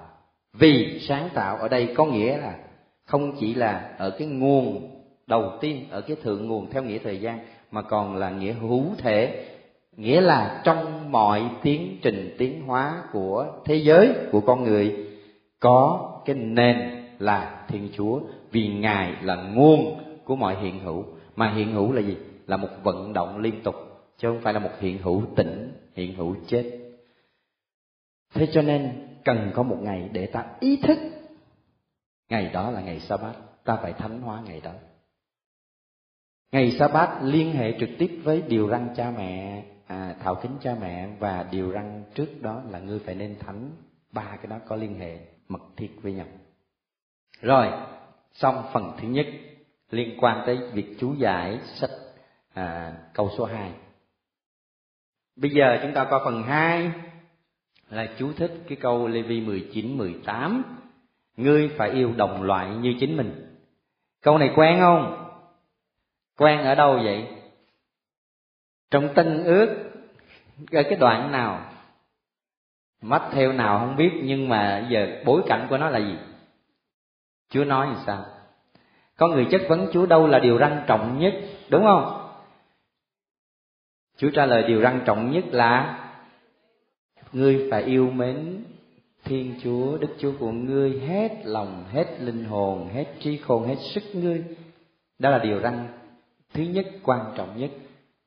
[0.52, 2.58] Vì sáng tạo ở đây có nghĩa là
[3.04, 4.90] không chỉ là ở cái nguồn
[5.26, 7.38] đầu tiên, ở cái thượng nguồn theo nghĩa thời gian,
[7.70, 9.44] mà còn là nghĩa hữu thể,
[9.96, 15.06] nghĩa là trong mọi tiến trình tiến hóa của thế giới, của con người,
[15.60, 21.04] có cái nền là thiên chúa vì ngài là nguồn của mọi hiện hữu.
[21.36, 22.16] Mà hiện hữu là gì?
[22.46, 23.74] Là một vận động liên tục
[24.18, 26.78] chứ không phải là một hiện hữu tĩnh hiện hữu chết.
[28.34, 30.98] Thế cho nên cần có một ngày để ta ý thức
[32.28, 33.34] ngày đó là ngày sa bát
[33.64, 34.72] ta phải thánh hóa ngày đó.
[36.52, 40.52] Ngày sa bát liên hệ trực tiếp với điều răng cha mẹ à, thảo kính
[40.60, 43.70] cha mẹ và điều răng trước đó là ngươi phải nên thánh.
[44.12, 46.26] Ba cái đó có liên hệ mật thiết với nhau.
[47.40, 47.66] Rồi
[48.38, 49.26] xong phần thứ nhất
[49.90, 51.90] liên quan tới việc chú giải sách
[52.54, 53.72] à, câu số 2
[55.36, 56.90] bây giờ chúng ta qua phần 2
[57.90, 60.78] là chú thích cái câu Lê Vi 19 18
[61.38, 63.56] ngươi phải yêu đồng loại như chính mình.
[64.22, 65.28] Câu này quen không?
[66.38, 67.26] Quen ở đâu vậy?
[68.90, 69.90] Trong tân ước
[70.72, 71.70] ở cái đoạn nào?
[73.02, 76.16] Mắt theo nào không biết nhưng mà giờ bối cảnh của nó là gì?
[77.50, 78.24] Chúa nói như sao?
[79.16, 81.34] Có người chất vấn chúa đâu là điều răn trọng nhất,
[81.70, 82.30] đúng không?
[84.16, 85.98] Chúa trả lời điều răn trọng nhất là,
[87.32, 88.64] ngươi phải yêu mến
[89.24, 93.76] thiên chúa, đức chúa của ngươi, hết lòng, hết linh hồn, hết trí khôn, hết
[93.94, 94.44] sức ngươi.
[95.18, 95.88] Đó là điều răn
[96.54, 97.70] thứ nhất, quan trọng nhất.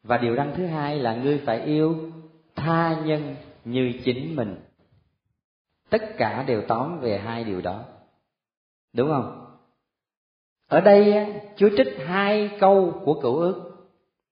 [0.04, 2.12] Và điều răn thứ hai là ngươi phải yêu
[2.56, 4.56] tha nhân như chính mình.
[5.90, 7.84] Tất cả đều tóm về hai điều đó
[8.94, 9.46] đúng không
[10.68, 13.72] ở đây chúa trích hai câu của cựu ước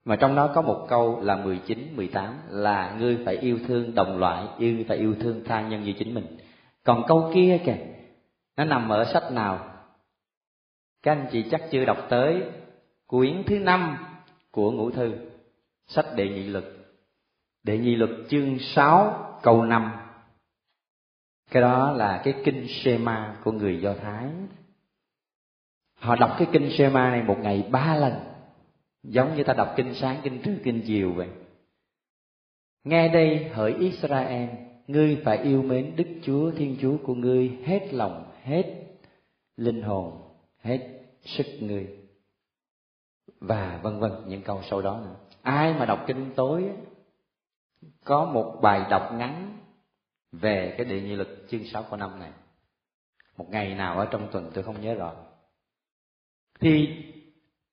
[0.05, 4.17] mà trong đó có một câu là 19, 18 là ngươi phải yêu thương đồng
[4.17, 6.37] loại, yêu phải yêu thương tha nhân như chính mình.
[6.83, 7.77] Còn câu kia kìa,
[8.57, 9.59] nó nằm ở sách nào?
[11.03, 12.43] Các anh chị chắc chưa đọc tới
[13.07, 13.97] quyển thứ năm
[14.51, 15.13] của ngũ thư,
[15.87, 16.65] sách đệ nhị luật.
[17.63, 19.91] Đệ nhị luật chương 6 câu 5.
[21.51, 24.25] Cái đó là cái kinh Shema của người Do Thái.
[25.95, 28.13] Họ đọc cái kinh Shema này một ngày ba lần,
[29.03, 31.27] giống như ta đọc kinh sáng, kinh trưa, kinh chiều vậy.
[32.83, 34.49] Nghe đây, hỡi Israel,
[34.87, 38.63] ngươi phải yêu mến Đức Chúa, Thiên Chúa của ngươi hết lòng, hết
[39.57, 40.21] linh hồn,
[40.61, 40.79] hết
[41.21, 41.87] sức ngươi.
[43.39, 45.15] Và vân vân, những câu sau đó nữa.
[45.41, 46.69] Ai mà đọc kinh tối
[48.05, 49.58] có một bài đọc ngắn
[50.31, 52.31] về cái địa nhị lực chương sáu của năm này.
[53.37, 55.13] Một ngày nào ở trong tuần tôi không nhớ rõ.
[56.59, 56.87] Thì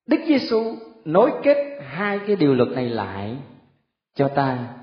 [0.07, 3.37] Đức Giêsu nối kết hai cái điều luật này lại
[4.15, 4.77] cho ta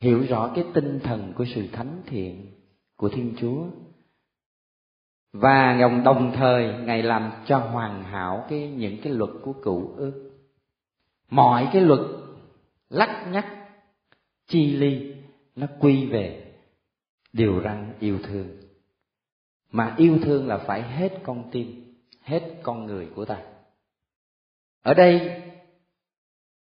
[0.00, 2.46] hiểu rõ cái tinh thần của sự thánh thiện
[2.96, 3.64] của Thiên Chúa.
[5.32, 9.94] Và ngòng đồng thời ngài làm cho hoàn hảo cái những cái luật của cựu
[9.96, 10.30] ước.
[11.30, 12.00] Mọi cái luật
[12.88, 13.46] lắc nhắc,
[14.46, 15.14] chi ly,
[15.56, 16.39] nó quy về
[17.32, 18.46] điều răn yêu thương.
[19.72, 23.36] Mà yêu thương là phải hết con tim, hết con người của ta.
[24.82, 25.42] Ở đây,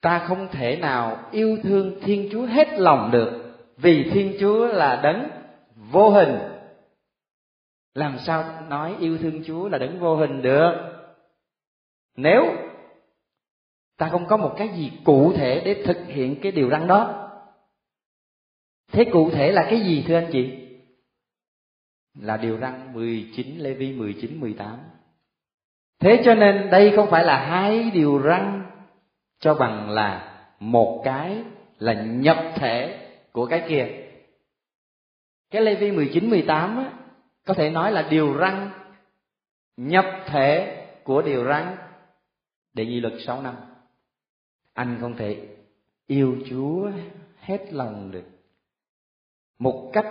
[0.00, 5.00] ta không thể nào yêu thương thiên chúa hết lòng được, vì thiên chúa là
[5.02, 5.28] đấng
[5.90, 6.38] vô hình.
[7.94, 10.72] Làm sao nói yêu thương chúa là đấng vô hình được?
[12.16, 12.44] Nếu
[13.96, 17.27] ta không có một cái gì cụ thể để thực hiện cái điều răn đó
[18.98, 20.68] thế cụ thể là cái gì thưa anh chị?
[22.20, 24.78] Là điều răn 19 Lê Vi 19 18
[26.00, 28.62] thế cho nên đây không phải là hai điều răn
[29.40, 31.44] cho bằng là một cái
[31.78, 33.88] là nhập thể của cái kia.
[35.50, 36.92] Cái Lê Vi 19, 18 á,
[37.44, 38.70] có thể nói là điều răn
[39.76, 41.76] nhập thể của điều răn.
[42.74, 43.54] Để nhi lực 6 năm.
[44.74, 45.48] Anh không thể
[46.06, 46.90] yêu Chúa
[47.40, 48.37] hết lòng được
[49.58, 50.06] một cách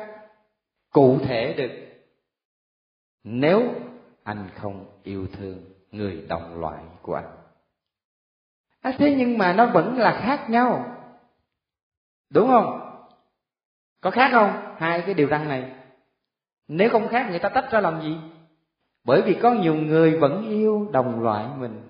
[0.91, 1.71] cụ thể được.
[3.23, 3.73] Nếu
[4.23, 7.37] anh không yêu thương người đồng loại của anh.
[8.81, 10.95] À, thế nhưng mà nó vẫn là khác nhau.
[12.29, 12.79] Đúng không?
[14.01, 14.75] Có khác không?
[14.77, 15.75] Hai cái điều răng này.
[16.67, 18.17] Nếu không khác người ta tách ra làm gì?
[19.03, 21.81] Bởi vì có nhiều người vẫn yêu đồng loại mình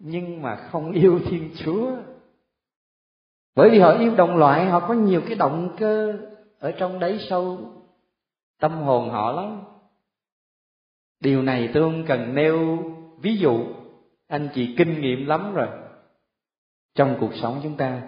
[0.00, 1.96] nhưng mà không yêu thiên chúa.
[3.54, 6.18] Bởi vì họ yêu đồng loại họ có nhiều cái động cơ
[6.60, 7.58] ở trong đấy sâu,
[8.60, 9.60] tâm hồn họ lắm.
[11.20, 12.78] Điều này tôi không cần nêu
[13.20, 13.64] ví dụ.
[14.28, 15.68] Anh chị kinh nghiệm lắm rồi.
[16.94, 18.02] Trong cuộc sống chúng ta,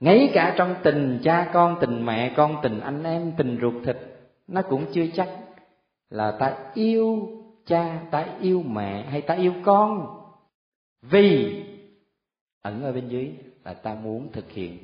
[0.00, 3.96] ngay cả trong tình cha con, tình mẹ con, tình anh em, tình ruột thịt,
[4.46, 5.28] nó cũng chưa chắc
[6.10, 7.28] là ta yêu
[7.66, 10.06] cha, ta yêu mẹ hay ta yêu con.
[11.02, 11.64] Vì
[12.62, 14.78] ẩn ở bên dưới là ta muốn thực hiện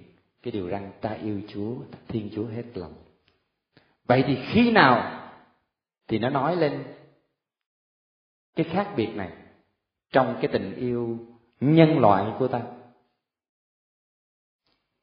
[0.45, 1.75] cái điều rằng ta yêu chúa
[2.09, 2.95] thiên chúa hết lòng.
[4.07, 5.21] Vậy thì khi nào
[6.09, 6.85] thì nó nói lên
[8.57, 9.33] cái khác biệt này
[10.13, 11.19] trong cái tình yêu
[11.61, 12.63] nhân loại của ta?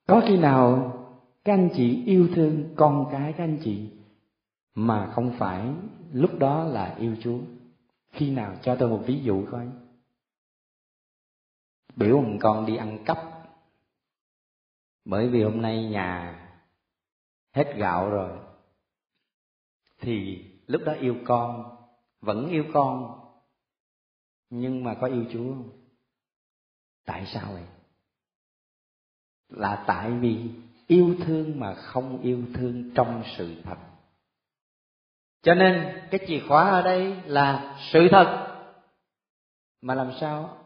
[0.08, 0.94] Có khi nào
[1.44, 3.90] các anh chị yêu thương con cái các anh chị
[4.76, 5.68] mà không phải
[6.14, 7.40] lúc đó là yêu chúa?
[8.12, 8.56] Khi nào?
[8.64, 9.68] Cho tôi một ví dụ coi.
[11.96, 13.31] Biểu một con đi ăn cắp
[15.06, 16.38] bởi vì hôm nay nhà
[17.54, 18.40] hết gạo rồi,
[20.00, 21.78] thì lúc đó yêu con,
[22.22, 23.20] vẫn yêu con,
[24.50, 25.70] nhưng mà có yêu chúa không?
[27.06, 27.64] Tại sao vậy?
[29.50, 30.50] Là tại vì
[30.88, 33.78] yêu thương mà không yêu thương trong sự thật.
[35.42, 38.48] Cho nên cái chìa khóa ở đây là sự thật.
[39.82, 40.58] Mà làm sao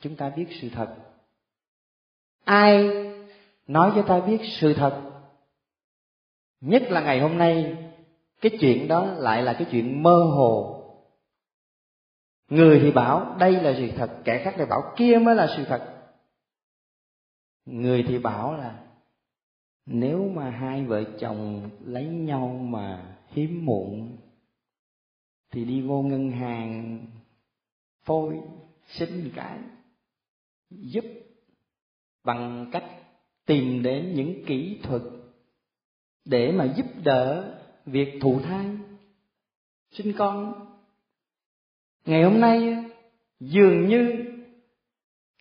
[0.00, 0.96] chúng ta biết sự thật?
[2.44, 3.05] Ai
[3.66, 5.02] nói cho ta biết sự thật.
[6.60, 7.76] Nhất là ngày hôm nay,
[8.40, 10.72] cái chuyện đó lại là cái chuyện mơ hồ.
[12.48, 15.64] Người thì bảo, đây là sự thật, kẻ khác lại bảo, kia mới là sự
[15.64, 15.92] thật.
[17.64, 18.84] Người thì bảo là,
[19.86, 24.16] nếu mà hai vợ chồng lấy nhau mà hiếm muộn,
[25.50, 27.06] thì đi vô ngân hàng
[28.04, 28.40] phôi
[28.86, 29.58] xin cái,
[30.70, 31.04] giúp
[32.24, 32.84] bằng cách
[33.46, 35.02] tìm đến những kỹ thuật
[36.24, 37.54] để mà giúp đỡ
[37.86, 38.66] việc thụ thai,
[39.90, 40.54] sinh con.
[42.04, 42.84] Ngày hôm nay,
[43.40, 44.24] dường như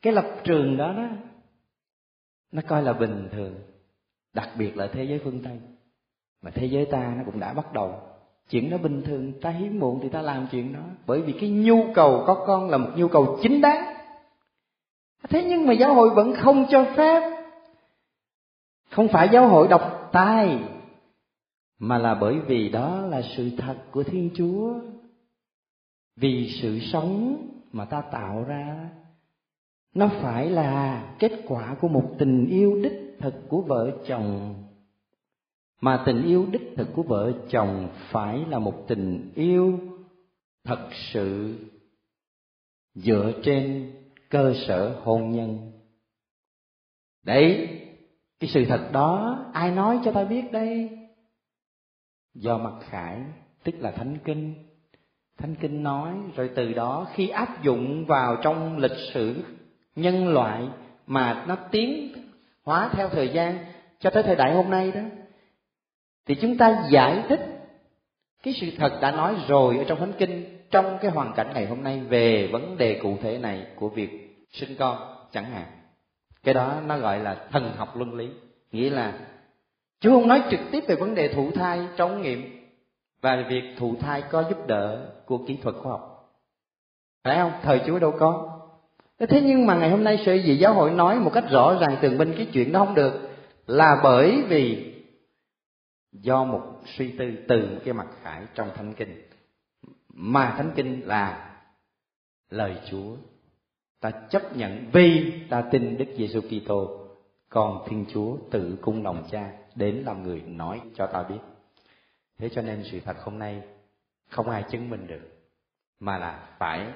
[0.02, 1.08] cái lập trường đó đó,
[2.52, 3.56] nó coi là bình thường,
[4.34, 5.60] đặc biệt là thế giới phương tây.
[6.42, 8.02] Mà thế giới ta nó cũng đã bắt đầu.
[8.50, 10.80] Chuyện đó bình thường, ta hiếm muộn thì ta làm chuyện đó.
[11.06, 13.96] Bởi vì cái nhu cầu có con là một nhu cầu chính đáng.
[15.30, 17.35] Thế nhưng mà giáo hội vẫn không cho phép
[18.96, 20.60] không phải giáo hội độc tài,
[21.80, 24.74] mà là bởi vì đó là sự thật của thiên chúa.
[26.16, 27.38] Vì sự sống
[27.72, 28.90] mà ta tạo ra,
[29.96, 34.56] nó phải là kết quả của một tình yêu đích thực của vợ chồng.
[35.82, 39.80] Mà tình yêu đích thực của vợ chồng phải là một tình yêu
[40.64, 41.56] thật sự
[42.94, 43.92] dựa trên
[44.30, 45.72] cơ sở hôn nhân.
[47.24, 47.82] Đấy
[48.46, 50.90] cái sự thật đó, ai nói cho ta biết đây?
[52.34, 53.18] Do mặc khải,
[53.64, 54.54] tức là thánh kinh.
[55.38, 59.44] Thánh kinh nói, rồi từ đó khi áp dụng vào trong lịch sử
[59.96, 60.64] nhân loại
[61.08, 62.14] mà nó tiến
[62.64, 63.58] hóa theo thời gian
[64.00, 65.02] cho tới thời đại hôm nay đó,
[66.28, 67.40] thì chúng ta giải thích
[68.44, 71.66] cái sự thật đã nói rồi ở trong thánh kinh trong cái hoàn cảnh ngày
[71.66, 74.98] hôm nay về vấn đề cụ thể này của việc sinh con
[75.32, 75.75] chẳng hạn
[76.46, 78.30] cái đó nó gọi là thần học luân lý.
[78.72, 79.20] Nghĩa là
[80.00, 82.70] Chúa không nói trực tiếp về vấn đề thụ thai trong nghiệm,
[83.22, 86.34] và việc thụ thai có giúp đỡ của kỹ thuật khoa học.
[87.24, 87.52] Phải không?
[87.62, 88.60] Thời Chúa đâu có.
[89.20, 91.98] Thế nhưng mà ngày hôm nay sự gì giáo hội nói một cách rõ ràng,
[92.02, 93.30] tường minh cái chuyện đó không được,
[93.68, 94.94] là bởi vì
[96.12, 99.22] do một suy tư từ một cái mặt khải trong thánh kinh.
[100.10, 101.56] Mà thánh kinh là
[102.50, 103.16] lời Chúa
[104.00, 107.02] ta chấp nhận vì ta tin Đức Giêsu Kitô.
[107.50, 111.40] Còn Thiên Chúa tự cung lòng cha đến làm người nói cho ta biết.
[112.38, 113.62] Thế cho nên sự thật hôm nay
[114.30, 115.22] không ai chứng minh được,
[116.00, 116.88] mà là phải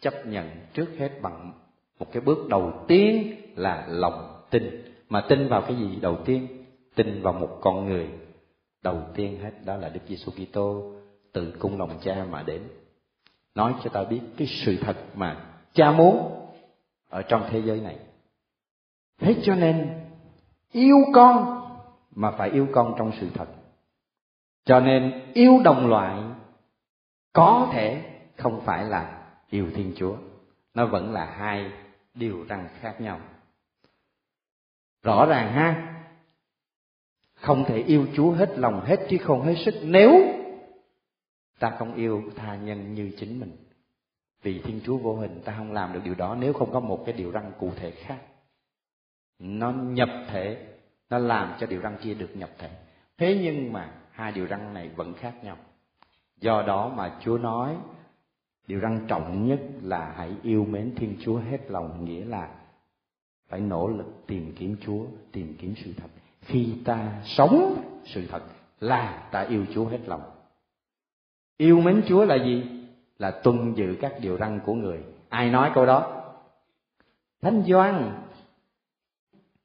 [0.00, 1.52] chấp nhận trước hết bằng
[1.98, 4.92] một cái bước đầu tiên là lòng tin.
[5.08, 6.64] Mà tin vào cái gì đầu tiên?
[6.94, 8.08] Tin vào một con người
[8.82, 10.92] đầu tiên hết, đó là Đức Giêsu Kitô
[11.32, 12.62] từ cung lòng cha mà đến.
[13.54, 16.38] Nói cho ta biết cái sự thật mà cha muốn
[17.08, 17.98] ở trong thế giới này.
[19.20, 20.00] Thế cho nên,
[20.72, 21.64] yêu con
[22.10, 23.48] mà phải yêu con trong sự thật.
[24.64, 26.22] Cho nên, yêu đồng loại
[27.32, 28.02] có thể
[28.36, 30.16] không phải là yêu thiên chúa.
[30.74, 31.72] Nó vẫn là hai
[32.14, 33.20] điều răng khác nhau.
[35.02, 35.94] Rõ ràng ha,
[37.34, 40.12] không thể yêu Chúa hết lòng hết trí không hết sức, nếu
[41.58, 43.56] ta không yêu tha nhân như chính mình
[44.42, 47.02] vì Thiên Chúa vô hình, ta không làm được điều đó nếu không có một
[47.06, 48.18] cái điều răng cụ thể khác.
[49.38, 50.66] Nó nhập thể,
[51.10, 52.70] nó làm cho điều răng kia được nhập thể.
[53.18, 55.56] Thế nhưng mà hai điều răng này vẫn khác nhau.
[56.40, 57.76] Do đó mà chúa nói,
[58.66, 62.48] điều răng trọng nhất là hãy yêu mến thiên chúa hết lòng, nghĩa là
[63.48, 66.08] phải nỗ lực tìm kiếm chúa, tìm kiếm sự thật.
[66.40, 68.42] Khi ta sống sự thật
[68.80, 70.22] là ta yêu chúa hết lòng.
[71.56, 72.77] Yêu mến chúa là gì?
[73.18, 75.04] Là tuân giữ các điều răn của người.
[75.28, 76.24] Ai nói câu đó?
[77.42, 78.24] Thánh doan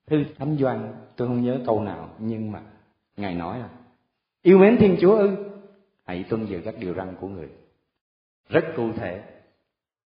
[0.08, 2.62] thư thánh doan tôi không nhớ câu nào, nhưng mà
[3.18, 3.70] ngài nói là,
[4.42, 5.36] yêu mến thiên chúa ư,
[6.06, 7.50] hãy tuân giữ các điều răn của người.
[8.50, 9.24] Rất cụ thể.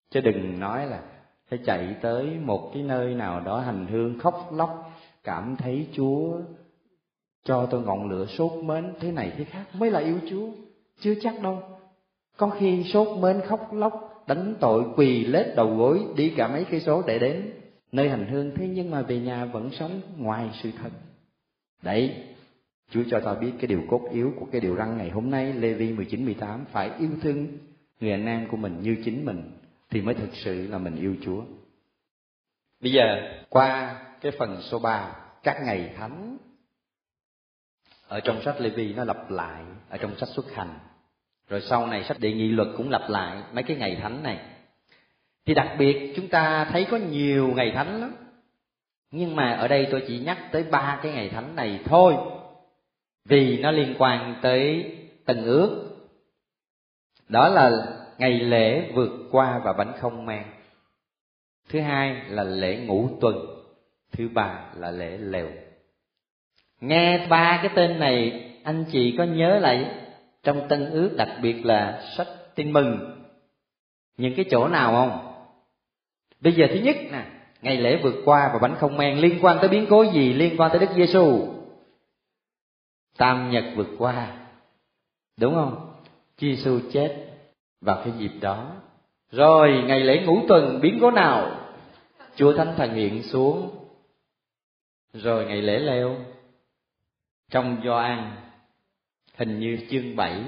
[0.10, 1.04] Chứ đừng nói là
[1.48, 4.92] phải chạy tới một cái nơi nào đó hành hương khóc lóc,
[5.24, 6.40] cảm thấy chúa
[7.44, 10.48] cho tôi ngọn lửa sốt mến thế này thế khác, mới là yêu chúa.
[11.00, 11.64] Chưa chắc đâu
[12.42, 16.66] có khi sốt mến khóc lóc, đánh tội quỳ lết đầu gối, đi cả mấy
[16.72, 17.52] cây số để đến.
[17.92, 20.90] Nơi hành hương thế nhưng mà về nhà vẫn sống ngoài sự thật.
[21.82, 22.24] Đấy,
[22.92, 25.54] Chúa cho ta biết cái điều cốt yếu của cái điều răng ngày hôm nay
[25.54, 27.48] Lê Vi 19 18 phải yêu thương
[28.00, 29.52] người anh em của mình như chính mình
[29.90, 31.42] thì mới thực sự là mình yêu Chúa.
[32.80, 33.04] Bây giờ,
[33.50, 36.38] qua cái phần số 3 các ngày thánh.
[38.08, 40.80] Ở trong sách Lê Vi nó lặp lại, ở trong sách xuất hành
[41.50, 44.40] rồi sau này sách địa nghị luật cũng lặp lại mấy cái ngày thánh này.
[45.46, 48.16] Thì đặc biệt chúng ta thấy có nhiều ngày thánh lắm.
[49.12, 52.16] Nhưng mà ở đây tôi chỉ nhắc tới ba cái ngày thánh này thôi.
[53.26, 54.92] Vì nó liên quan tới
[55.26, 55.98] tầng ước.
[57.28, 57.72] Đó là
[58.18, 60.54] ngày lễ vượt qua và bánh không mang.
[61.70, 63.36] Thứ hai là lễ ngũ tuần.
[64.12, 65.50] Thứ ba là lễ lều.
[66.82, 69.92] Nghe ba cái tên này, anh chị có nhớ lại
[70.44, 73.18] trong tân ước đặc biệt là sách tin mừng.
[74.18, 75.34] Những cái chỗ nào không?
[76.40, 77.26] Bây giờ thứ nhất nè,
[77.62, 80.34] ngày lễ vượt qua và bánh không men liên quan tới biến cố gì?
[80.34, 81.54] Liên quan tới đức giêsu
[83.18, 84.38] tam nhật vượt qua.
[85.38, 85.94] Đúng không?
[86.38, 87.28] Giêsu chết
[87.82, 88.72] vào cái dịp đó.
[89.32, 91.58] Rồi, ngày lễ ngũ tuần, biến cố nào?
[92.36, 93.76] Chúa Thánh Thần hiện xuống.
[95.14, 96.18] Rồi ngày lễ leo
[97.50, 98.36] trong do ăn
[99.38, 100.44] hình như chương 7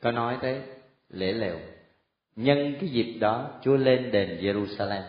[0.00, 0.60] có nói tới
[1.08, 1.56] lễ lều.
[2.36, 5.02] Nhân cái dịp đó, Chúa lên đền Jerusalem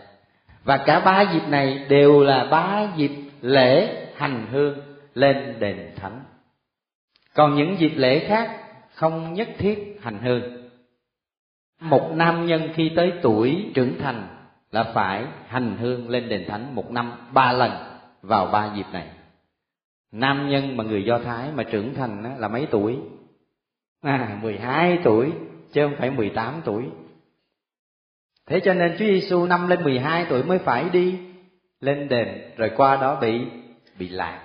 [0.64, 3.10] và cả ba dịp này đều là ba dịp
[3.40, 4.78] lễ hành hương
[5.14, 6.24] lên đền thánh.
[7.34, 8.60] Còn những dịp lễ khác
[8.94, 10.42] không nhất thiết hành hương.
[11.80, 14.28] Một nam nhân khi tới tuổi trưởng thành
[14.70, 17.72] là phải hành hương lên đền thánh một năm ba lần
[18.22, 19.08] vào ba dịp này
[20.16, 22.98] nam nhân mà người do thái mà trưởng thành là mấy tuổi
[24.00, 25.32] à mười hai tuổi,
[25.72, 26.84] chứ không phải mười tám tuổi
[28.46, 31.18] thế cho nên Chúa Giêsu năm lên mười hai tuổi mới phải đi
[31.80, 33.40] lên đền, rồi qua đó bị
[33.98, 34.42] bị lạc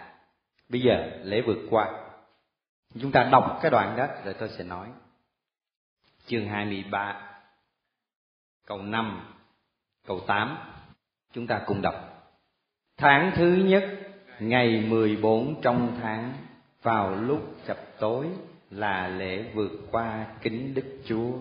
[0.69, 2.01] bây giờ, lễ vượt qua
[2.99, 4.88] Chúng ta đọc cái đoạn đó, rồi tôi sẽ nói.
[6.26, 7.22] Chương 23
[8.65, 9.34] câu 5
[10.07, 10.57] câu 8
[11.34, 11.95] chúng ta cùng đọc.
[12.97, 13.84] Tháng thứ nhất
[14.41, 16.33] ngày 14 trong tháng,
[16.83, 18.25] vào lúc chập tối,
[18.71, 21.31] là lễ vượt qua kính Đức Chúa.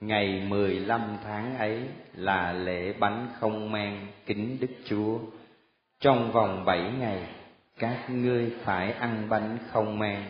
[0.00, 1.80] Ngày 15 tháng ấy
[2.14, 5.18] là lễ bánh không men kính Đức Chúa.
[6.00, 7.22] Trong vòng bảy ngày,
[7.78, 10.20] các ngươi phải ăn bánh không men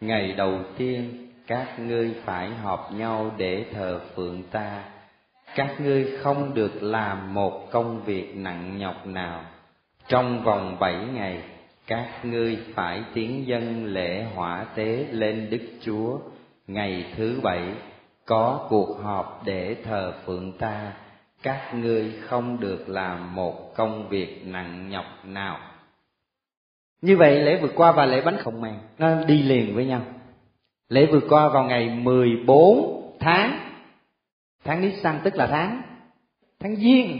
[0.00, 4.84] ngày đầu tiên, các ngươi phải họp nhau để thờ phượng ta
[5.54, 9.44] các ngươi không được làm một công việc nặng nhọc nào
[10.10, 11.42] trong vòng bảy ngày,
[11.86, 16.18] các ngươi phải tiến dân lễ hỏa tế lên đức chúa.
[16.66, 17.62] Ngày thứ bảy,
[18.26, 20.92] có cuộc họp để thờ phượng ta.
[21.42, 25.58] Các ngươi không được làm một công việc nặng nhọc nào.
[27.02, 30.02] Như vậy, lễ vượt qua và lễ bánh không màng, nó đi liền với nhau.
[30.88, 33.58] Lễ vượt qua vào ngày 14 tháng.
[34.64, 35.82] Tháng Nisan tức là tháng
[36.60, 37.18] tháng Giêng.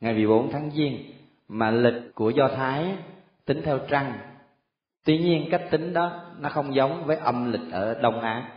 [0.00, 1.15] Ngày 14 tháng Giêng
[1.48, 2.96] mà lịch của Do Thái
[3.44, 4.18] tính theo trăng.
[5.04, 8.52] Tuy nhiên cách tính đó nó không giống với âm lịch ở Đông Á.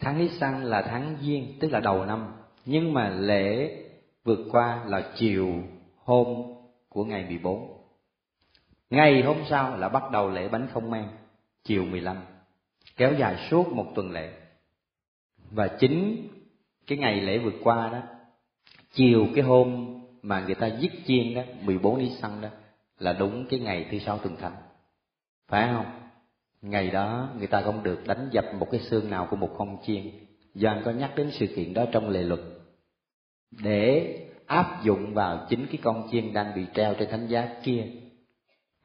[0.00, 2.32] Tháng Nisan là tháng Giêng tức là đầu năm,
[2.64, 3.78] nhưng mà lễ
[4.24, 5.62] vượt qua là chiều
[6.04, 6.26] hôm
[6.88, 7.82] của ngày 14
[8.90, 11.08] Ngày hôm sau là bắt đầu lễ bánh không men
[11.64, 12.16] Chiều 15
[12.96, 14.32] Kéo dài suốt một tuần lễ
[15.50, 16.28] Và chính
[16.86, 18.00] cái ngày lễ vượt qua đó
[18.92, 22.48] Chiều cái hôm mà người ta giết chiên đó 14 đi săn đó,
[23.02, 24.56] Là đúng cái ngày thứ sáu tuần thánh.
[25.48, 25.86] Phải không?
[26.62, 29.76] Ngày đó người ta không được đánh dập một cái xương nào của một con
[29.86, 30.10] chiên.
[30.54, 32.40] Do anh có nhắc đến sự kiện đó trong lệ luật.
[33.50, 34.16] Để
[34.46, 37.86] áp dụng vào chính cái con chiên đang bị treo trên thánh giá kia,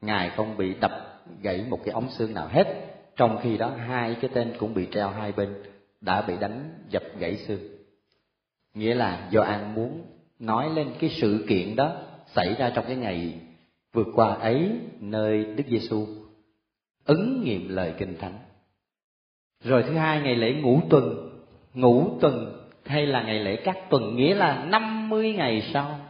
[0.00, 2.66] ngài không bị đập gãy một cái ống xương nào hết.
[3.16, 5.62] Trong khi đó hai cái tên cũng bị treo hai bên,
[6.00, 7.60] đã bị đánh dập gãy xương.
[8.74, 10.02] Nghĩa là do an muốn
[10.38, 13.40] nói lên cái sự kiện đó xảy ra trong cái ngày
[13.92, 14.70] vượt qua ấy
[15.00, 16.06] nơi Đức Giêsu
[17.04, 18.38] ứng nghiệm lời kinh thánh.
[19.64, 21.30] Rồi thứ hai ngày lễ ngũ tuần,
[21.74, 26.00] ngũ tuần hay là ngày lễ các tuần nghĩa là 50 ngày sau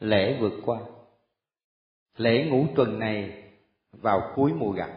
[0.00, 0.80] lễ vượt qua.
[2.16, 3.42] Lễ ngũ tuần này
[3.92, 4.90] vào cuối mùa gặt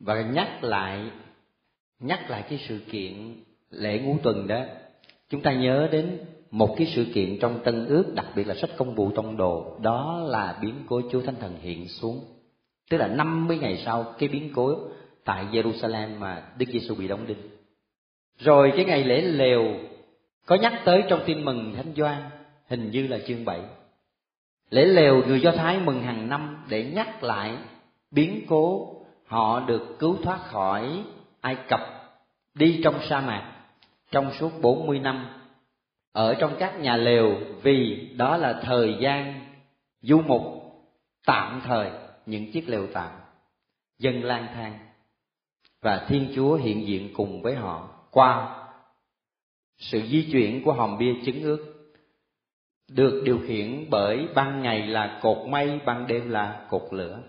[0.00, 1.10] và nhắc lại
[2.00, 3.34] nhắc lại cái sự kiện
[3.70, 4.64] lễ ngũ tuần đó
[5.28, 6.18] chúng ta nhớ đến
[6.52, 9.78] một cái sự kiện trong tân ước, đặc biệt là sách công vụ tông đồ,
[9.80, 12.24] đó là biến cố chúa thánh thần hiện xuống.
[12.90, 14.74] Tức là 50 ngày sau, cái biến cố
[15.24, 17.38] tại Jerusalem mà Đức Giêsu bị đóng đinh.
[18.38, 19.62] Rồi cái ngày lễ lều
[20.46, 22.22] có nhắc tới trong tin mừng thánh gioan,
[22.68, 23.60] hình như là chương 7
[24.70, 27.56] lễ lều người do thái mừng hàng năm để nhắc lại
[28.10, 28.94] biến cố
[29.26, 31.04] họ được cứu thoát khỏi
[31.40, 31.80] ai cập
[32.54, 33.52] đi trong sa mạc
[34.10, 35.41] trong suốt 40 năm
[36.12, 39.40] ở trong các nhà lều, vì đó là thời gian
[40.00, 40.42] du mục,
[41.26, 41.90] tạm thời
[42.26, 43.10] những chiếc lều tạm,
[43.98, 44.78] dân lang thang.
[45.82, 48.58] Và thiên chúa hiện diện cùng với họ qua
[49.78, 51.92] sự di chuyển của hòm bia chứng ước,
[52.90, 57.20] được điều khiển bởi ban ngày là cột mây, ban đêm là cột lửa.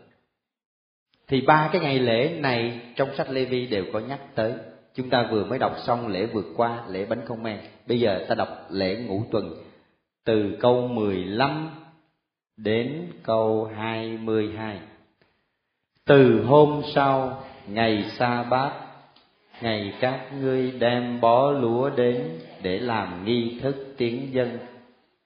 [1.27, 4.53] Thì ba cái ngày lễ này trong sách Lê Vi đều có nhắc tới
[4.93, 7.59] chúng ta vừa mới đọc xong lễ vượt qua, lễ bánh không men.
[7.87, 9.53] Bây giờ ta đọc lễ ngũ tuần,
[10.25, 11.69] từ câu 15
[12.57, 14.79] đến câu 22
[16.05, 18.71] từ hôm sau, ngày sa bát,
[19.61, 24.57] ngày các ngươi đem bó lúa đến để làm nghi thức tiến dân.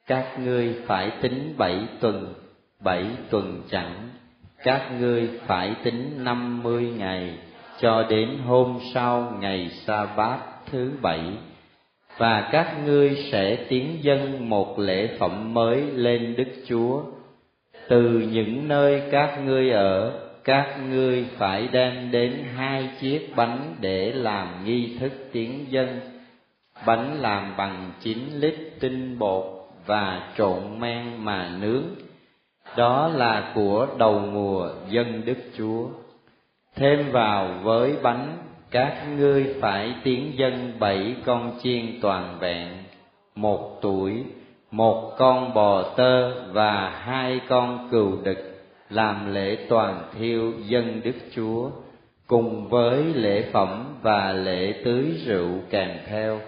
[0.08, 2.34] Các ngươi phải tính bảy tuần
[2.80, 4.10] bảy tuần chẳng.
[4.64, 7.38] Các ngươi phải tính năm mươi ngày
[7.80, 10.40] cho đến hôm sau ngày sa bát
[10.72, 11.22] thứ bảy,
[12.18, 17.02] và các ngươi sẽ tiến dân một lễ phẩm mới lên đức chúa.
[17.88, 24.12] Từ những nơi các ngươi ở, các ngươi phải đem đến hai chiếc bánh để
[24.12, 26.00] làm nghi thức tiến dân.
[26.86, 29.46] Bánh làm bằng chín lít tinh bột
[29.86, 31.84] và trộn men mà nướng.
[32.78, 35.88] Đó là của đầu mùa dân đức chúa
[36.78, 38.38] thêm vào với bánh,
[38.72, 42.68] các ngươi phải tiến dân bảy con chiên toàn vẹn,
[43.36, 44.24] một tuổi,
[44.72, 48.38] một con bò tơ và hai con cừu đực,
[48.90, 51.70] làm lễ toàn thiêu dân đức chúa,
[52.28, 56.40] cùng với lễ phẩm và lễ tưới rượu kèm theo.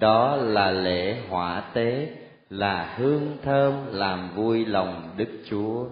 [0.00, 2.08] Đó là lễ hỏa tế,
[2.50, 5.84] là hương thơm làm vui lòng đức chúa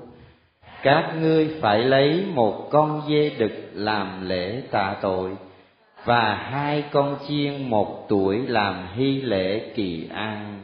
[0.82, 5.30] các ngươi phải lấy một con dê đực làm lễ tạ tội,
[6.04, 10.60] và hai con chiên một tuổi làm hy lễ kỳ an.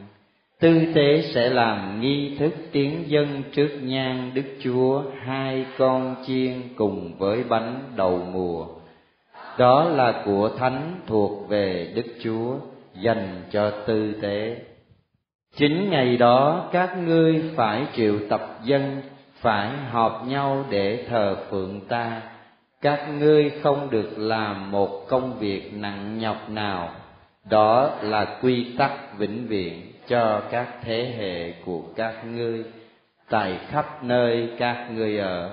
[0.59, 6.53] Tư tế sẽ làm nghi thức tiến dân trước nhan đức chúa hai con chiên
[6.75, 8.65] cùng với bánh đầu mùa.
[9.57, 12.55] Đó là của thánh thuộc về đức chúa,
[13.01, 14.57] dành cho tư tế
[15.55, 19.01] chính ngày đó, các ngươi phải triệu tập dân
[19.41, 22.21] phải họp nhau để thờ phượng ta.
[22.81, 26.89] Các ngươi không được làm một công việc nặng nhọc nào.
[27.49, 32.63] Đó là quy tắc vĩnh viễn cho các thế hệ của các ngươi,
[33.29, 35.49] tại khắp nơi các ngươi ở.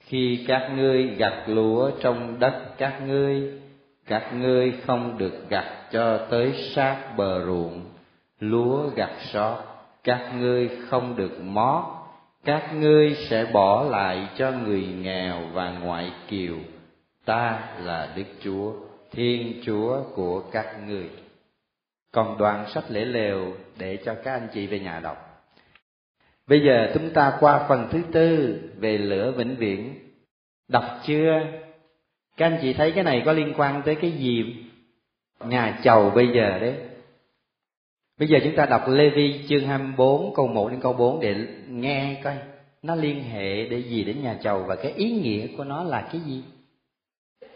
[0.00, 3.58] Khi các ngươi gặt lúa trong đất các ngươi
[4.08, 7.84] các ngươi không được gặt cho tới sát bờ ruộng,
[8.40, 9.62] lúa gặt sót.
[10.04, 11.84] Các ngươi không được mót
[12.44, 16.56] các ngươi sẽ bỏ lại cho người nghèo và ngoại kiều.
[17.24, 18.72] Ta là đức chúa,
[19.12, 21.08] thiên chúa của các ngươi.
[22.12, 25.44] Còn đoạn sách lễ lều để cho các anh chị về nhà đọc.
[26.46, 29.94] Bây giờ chúng ta qua phần thứ tư về lửa vĩnh viễn.
[30.68, 31.40] Đọc chưa?
[32.36, 34.64] Các anh chị thấy cái này có liên quan tới cái gì
[35.40, 36.74] nhà chầu bây giờ đấy.
[38.18, 41.34] Bây giờ chúng ta đọc Lê Vi chương 24 câu 1 đến câu 4 để
[41.68, 42.34] nghe coi
[42.82, 46.00] nó liên hệ để gì đến nhà chầu và cái ý nghĩa của nó là
[46.12, 46.42] cái gì.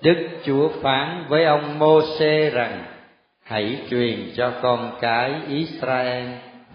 [0.03, 2.85] Đức Chúa phán với ông Môsê rằng,
[3.43, 6.29] hãy truyền cho con cái Israel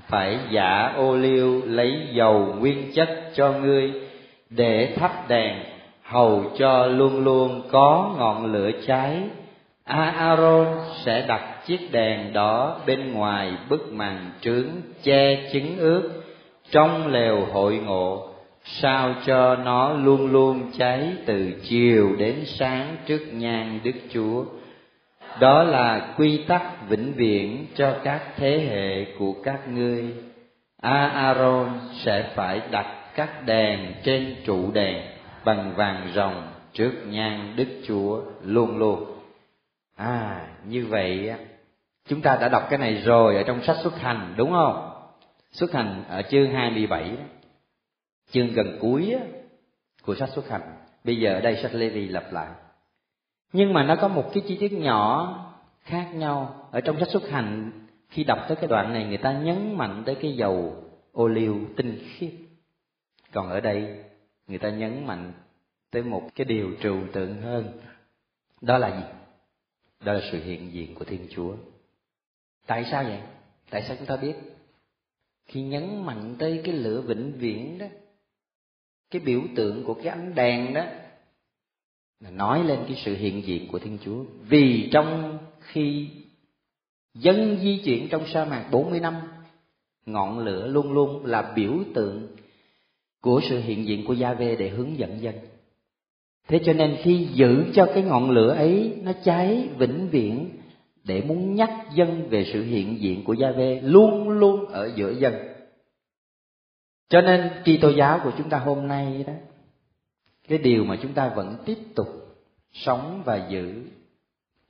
[0.08, 3.92] phải giả ô liu lấy dầu nguyên chất cho ngươi
[4.50, 5.64] để thắp đèn,
[6.02, 9.24] hầu cho luôn luôn có ngọn lửa cháy
[9.84, 10.68] Aaron
[11.06, 14.68] sẽ đặt chiếc đèn đó bên ngoài bức màn trướng
[15.04, 16.24] che chứng ướt
[16.72, 23.22] trong lều hội ngộ sao cho nó luôn luôn cháy từ chiều đến sáng trước
[23.32, 24.46] nhan Đức Chúa.
[25.40, 30.06] Đó là quy tắc vĩnh viễn cho các thế hệ của các ngươi.
[30.82, 35.02] Aaron sẽ phải đặt các đèn trên trụ đèn
[35.46, 36.44] bằng vàng rồng
[36.74, 39.06] trước nhan Đức Chúa luôn luôn.
[39.96, 41.34] À, như vậy
[42.08, 44.92] chúng ta đã đọc cái này rồi ở trong sách xuất hành, đúng không?
[45.52, 47.18] Xuất hành ở chương 27.
[48.32, 49.16] Chương gần cuối
[50.04, 50.78] của sách xuất hành.
[51.04, 52.50] Bây giờ ở đây sách Lê Vi lặp lại.
[53.54, 55.34] Nhưng mà nó có một cái chi tiết nhỏ
[55.82, 56.70] khác nhau.
[56.72, 57.72] Ở trong sách xuất hành,
[58.10, 61.56] khi đọc tới cái đoạn này, người ta nhấn mạnh tới cái dầu ô liu
[61.78, 62.32] tinh khiết.
[63.34, 64.04] Còn ở đây,
[64.48, 65.32] người ta nhấn mạnh
[65.92, 67.80] tới một cái điều trừu tượng hơn.
[68.62, 69.04] Đó là gì?
[70.06, 71.54] Đó là sự hiện diện của Thiên Chúa.
[72.68, 73.20] Tại sao vậy?
[73.70, 74.34] Tại sao chúng ta biết?
[75.46, 77.86] Khi nhấn mạnh tới cái lửa vĩnh viễn đó,
[79.12, 80.86] cái biểu tượng của cái ánh đèn đó
[82.20, 84.24] là nói lên cái sự hiện diện của Thiên Chúa.
[84.50, 86.10] Vì trong khi
[87.14, 89.16] dân di chuyển trong sa mạc 40 năm,
[90.06, 92.28] ngọn lửa luôn luôn là biểu tượng
[93.22, 95.36] của sự hiện diện của Gia Vê để hướng dẫn dân.
[96.48, 100.50] Thế cho nên khi giữ cho cái ngọn lửa ấy nó cháy vĩnh viễn
[101.08, 105.12] để muốn nhắc dân về sự hiện diện của Gia Vê luôn luôn ở giữa
[105.12, 105.34] dân.
[107.10, 109.34] Cho nên Kitô giáo của chúng ta hôm nay đó
[110.48, 112.08] cái điều mà chúng ta vẫn tiếp tục
[112.74, 113.84] sống và giữ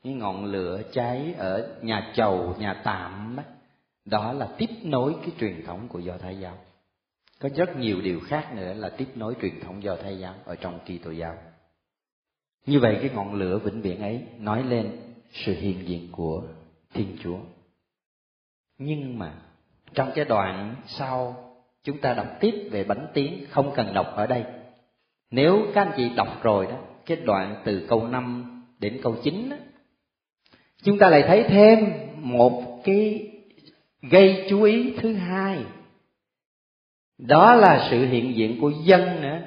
[0.03, 3.43] cái ngọn lửa cháy ở nhà chầu nhà tạm đó,
[4.05, 6.57] đó là tiếp nối cái truyền thống của do thái giáo.
[7.39, 10.55] Có rất nhiều điều khác nữa là tiếp nối truyền thống do thái giáo ở
[10.55, 11.35] trong Kitô giáo.
[12.65, 16.43] Như vậy cái ngọn lửa vĩnh viễn ấy nói lên sự hiện diện của
[16.93, 17.37] thiên chúa.
[18.77, 19.33] Nhưng mà
[19.93, 21.35] trong cái đoạn sau
[21.83, 24.43] chúng ta đọc tiếp về bánh tiếng không cần đọc ở đây.
[25.31, 29.49] Nếu các anh chị đọc rồi đó cái đoạn từ câu 5 đến câu 9
[29.49, 29.57] đó,
[30.83, 31.79] chúng ta lại thấy thêm
[32.15, 33.31] một cái
[34.01, 35.63] gây chú ý thứ hai.
[37.17, 39.39] Đó là sự hiện diện của dân nữa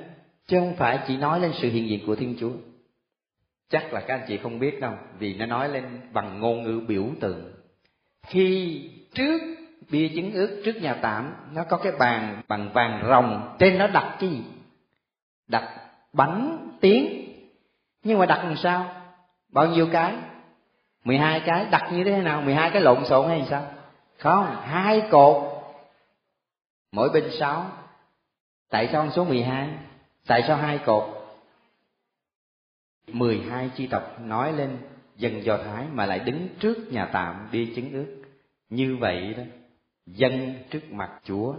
[0.46, 2.52] chứ không phải chỉ nói lên sự hiện diện của thiên chúa
[3.70, 6.80] chắc là các anh chị không biết đâu, vì nó nói lên bằng ngôn ngữ
[6.88, 7.52] biểu tượng.
[8.26, 9.40] Khi trước
[9.90, 13.86] bia chứng ước trước nhà tạm, nó có cái bàn bằng vàng rồng, trên nó
[13.86, 14.42] đặt cái gì?
[15.48, 15.80] Đặt
[16.12, 17.32] bánh tiếng.
[18.02, 18.94] Nhưng mà đặt làm sao?
[19.52, 20.14] Bao nhiêu cái?
[21.04, 21.64] Mười hai cái.
[21.70, 22.42] Đặt như thế nào?
[22.42, 23.66] Mười hai cái lộn xộn hay sao?
[24.18, 25.62] Không, hai cột.
[26.92, 27.66] Mỗi bên sáu.
[28.70, 29.68] Tại sao số mười hai?
[30.26, 31.19] Tại sao hai cột?
[33.12, 34.70] Mười hai chi tộc nói lên
[35.16, 38.22] dân do thái mà lại đứng trước nhà tạm bia chứng ước
[38.70, 39.42] như vậy đó
[40.06, 41.54] dân trước mặt Chúa.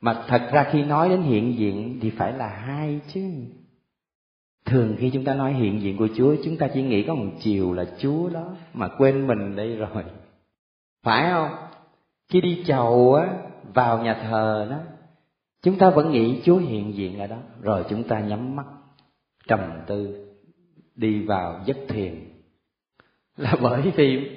[0.00, 3.30] Mà thật ra khi nói đến hiện diện thì phải là hai chứ.
[4.64, 7.30] Thường khi chúng ta nói hiện diện của Chúa, chúng ta chỉ nghĩ có một
[7.40, 10.04] chiều là Chúa đó, mà quên mình đây rồi.
[11.02, 11.50] Phải không?
[12.28, 13.28] Khi đi chầu á,
[13.74, 14.78] vào nhà thờ đó,
[15.62, 18.66] chúng ta vẫn nghĩ Chúa hiện diện ở đó, rồi chúng ta nhắm mắt,
[19.48, 20.26] trầm tư,
[20.94, 22.14] đi vào giấc thiền.
[23.36, 24.30] Là bởi vì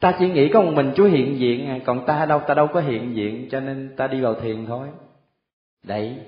[0.00, 2.80] ta chỉ nghĩ có một mình chúa hiện diện còn ta đâu ta đâu có
[2.80, 4.88] hiện diện cho nên ta đi vào thiền thôi.
[5.82, 6.18] Đấy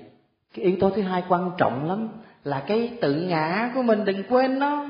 [0.53, 2.09] cái yếu tố thứ hai quan trọng lắm
[2.43, 4.87] là cái tự ngã của mình đừng quên nó.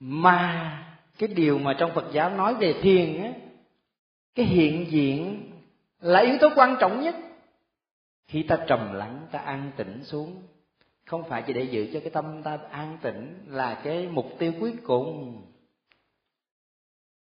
[0.00, 0.78] Mà
[1.18, 3.32] cái điều mà trong phật giáo nói về thiền á
[4.34, 5.50] cái hiện diện
[6.00, 7.14] là yếu tố quan trọng nhất.
[8.26, 10.42] Khi ta trầm lắng ta an tĩnh xuống
[11.12, 14.52] không phải chỉ để giữ cho cái tâm ta an tĩnh là cái mục tiêu
[14.60, 15.42] cuối cùng.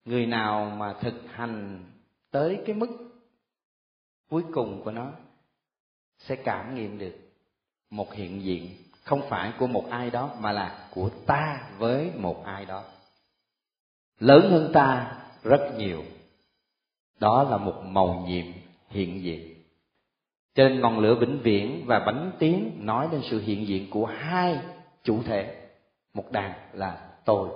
[0.05, 1.83] Người nào mà thực hành
[2.31, 2.87] tới cái mức
[4.29, 5.11] cuối cùng của nó
[6.19, 7.15] sẽ cảm nghiệm được
[7.89, 8.69] một hiện diện,
[9.03, 12.83] không phải của một ai đó, mà là của ta với một ai đó.
[14.19, 16.03] Lớn hơn ta rất nhiều.
[17.19, 18.45] Đó là một màu nhiệm
[18.89, 19.54] hiện diện
[20.55, 24.05] cho nên ngọn lửa vĩnh viễn và bánh tiếng nói đến sự hiện diện của
[24.05, 24.59] hai
[25.03, 25.55] chủ thể.
[26.13, 27.49] Một đàn là tôi,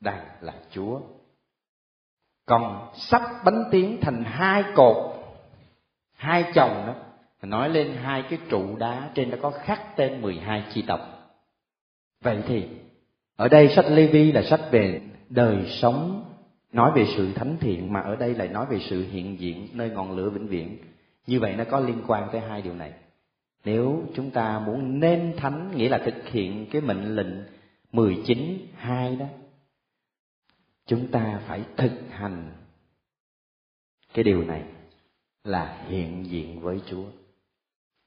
[0.00, 1.00] đàn là chúa.
[2.46, 4.96] Còn sắp bánh tiếng thành hai cột,
[6.16, 6.94] hai chồng đó
[7.42, 11.00] nói lên hai cái trụ đá trên đó có khắc tên 12 chi tộc.
[12.22, 12.68] Vậy thì,
[13.36, 16.24] ở đây sách Lê Vi là sách về đời sống,
[16.72, 19.90] nói về sự thánh thiện, mà ở đây lại nói về sự hiện diện nơi
[19.90, 20.78] ngọn lửa vĩnh viễn
[21.26, 22.92] như vậy nó có liên quan tới hai điều này
[23.64, 27.34] nếu chúng ta muốn nên thánh nghĩa là thực hiện cái mệnh lệnh
[27.92, 29.26] 19 hai đó
[30.86, 32.52] chúng ta phải thực hành
[34.14, 34.62] cái điều này
[35.44, 37.04] là hiện diện với Chúa.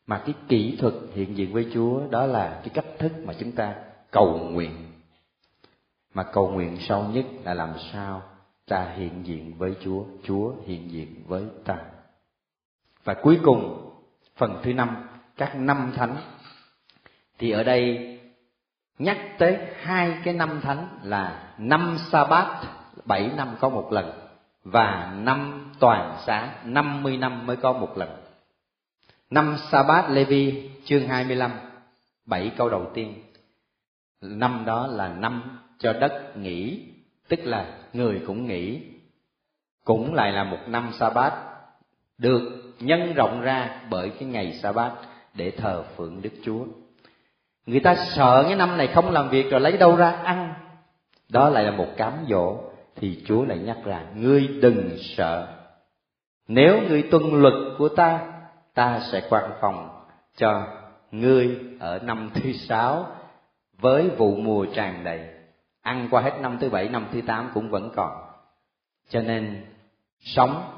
[0.05, 3.51] Mà cái kỹ thuật hiện diện với Chúa đó là cái cách thức mà chúng
[3.51, 3.75] ta
[4.11, 4.91] cầu nguyện.
[6.13, 8.21] Mà cầu nguyện sâu nhất là làm sao
[8.67, 11.85] ta hiện diện với Chúa, Chúa hiện diện với ta.
[13.07, 13.91] Và cuối cùng,
[14.35, 16.15] phần thứ năm, các năm thánh.
[17.39, 18.13] Thì ở đây
[18.99, 22.63] nhắc tới hai cái năm thánh là năm sa bát
[23.05, 24.11] bảy năm có một lần
[24.63, 28.09] và năm toàn xá năm mươi năm mới có một lần.
[29.29, 31.51] Năm sa bát lê vi chương hai mươi lăm
[32.25, 33.23] bảy câu đầu tiên.
[34.21, 36.85] Năm đó là năm cho đất nghỉ
[37.27, 38.81] tức là người cũng nghỉ.
[39.83, 41.33] Cũng lại là một năm sa bát
[42.17, 44.91] được nhân rộng ra bởi cái ngày sa bát
[45.33, 46.65] để thờ phượng đức chúa.
[47.65, 50.53] Người ta sợ cái năm này không làm việc rồi lấy đâu ra ăn.
[51.29, 52.57] Đó lại là một cám dỗ
[52.95, 55.47] thì chúa lại nhắc rằng, ngươi đừng sợ.
[56.47, 58.19] Nếu ngươi tuân luật của ta
[58.73, 59.89] ta sẽ quan phòng
[60.35, 60.67] cho
[61.11, 63.05] ngươi ở năm thứ sáu
[63.79, 65.19] với vụ mùa tràn đầy.
[65.81, 68.11] Ăn qua hết năm thứ bảy, năm thứ tám cũng vẫn còn.
[69.09, 69.65] Cho nên
[70.19, 70.76] sống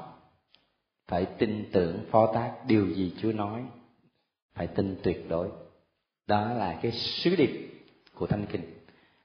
[1.10, 3.62] phải tin tưởng phó tác, điều gì chúa nói,
[4.54, 5.48] phải tin tuyệt đối.
[6.26, 7.70] Đó là cái sứ điệp
[8.14, 8.62] của Thánh kinh.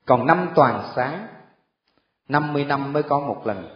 [0.06, 1.28] Còn năm toàn sáng
[2.30, 3.68] 50 năm mới có một lần.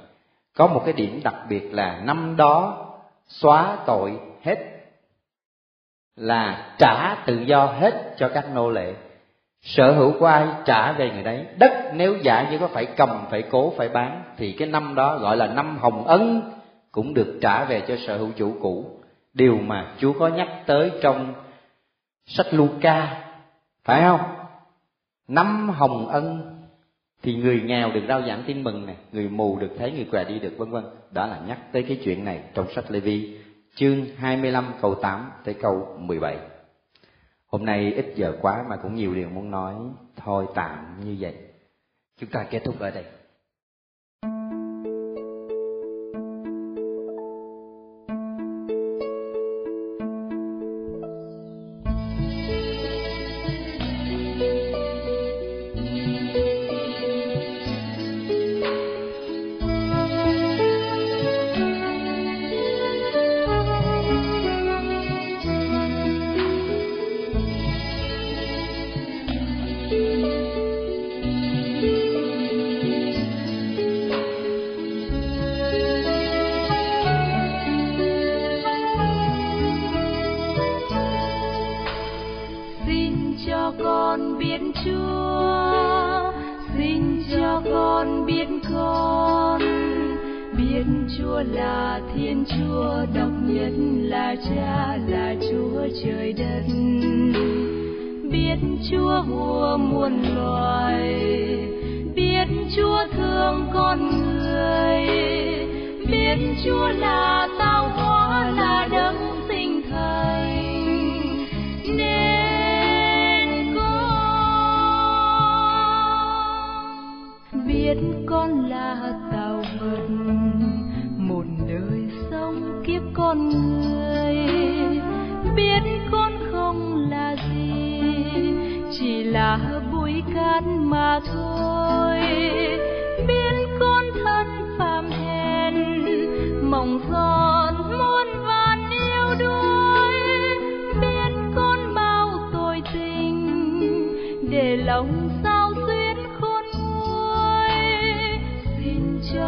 [0.55, 2.85] Có một cái điểm đặc biệt là năm đó
[3.27, 4.57] xóa tội hết,
[6.15, 8.93] là trả tự do hết cho các nô lệ.
[9.61, 11.45] Sở hữu của ai trả về người đấy?
[11.57, 15.17] Đất nếu giả như có phải cầm, phải cố, phải bán, thì cái năm đó
[15.17, 16.51] gọi là năm hồng ân
[16.91, 18.99] cũng được trả về cho sở hữu chủ cũ.
[19.33, 21.33] Điều mà chúa có nhắc tới trong
[22.25, 23.25] sách Luca,
[23.83, 24.21] phải không?
[25.27, 26.55] Năm hồng ân
[27.23, 30.23] thì người nghèo được rao giảng tin mừng này, người mù được thấy, người què
[30.23, 30.83] đi được, vân vân.
[31.11, 33.39] Đó là nhắc tới cái chuyện này trong sách Lê Vi
[33.75, 36.37] chương 25 câu 8 tới câu 17
[37.49, 39.75] hôm nay ít giờ quá mà cũng nhiều điều muốn nói,
[40.15, 41.35] thôi tạm như vậy.
[42.17, 43.05] Chúng ta kết thúc ở đây.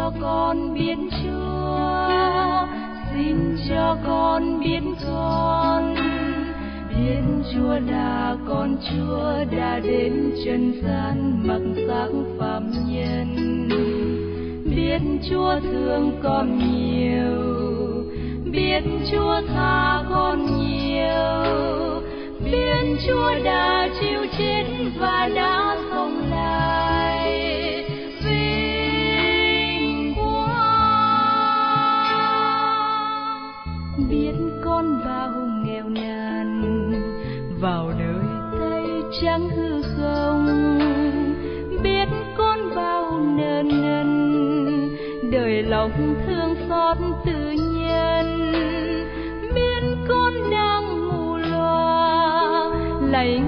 [0.02, 2.66] cho con biết Chúa,
[3.14, 5.94] xin cho con biết con.
[6.88, 7.22] Biết
[7.54, 13.68] Chúa đã con Chúa đã đến trần gian mặc xác phạm nhân.
[14.76, 18.04] Biết Chúa thương con nhiều,
[18.52, 21.52] biết Chúa tha con nhiều.
[22.44, 24.64] Biết Chúa đã chịu chết
[25.00, 25.76] và đã
[45.82, 48.52] lòng thương xót tự nhiên.
[49.54, 52.70] Biết con đang mù loà
[53.10, 53.42] lạy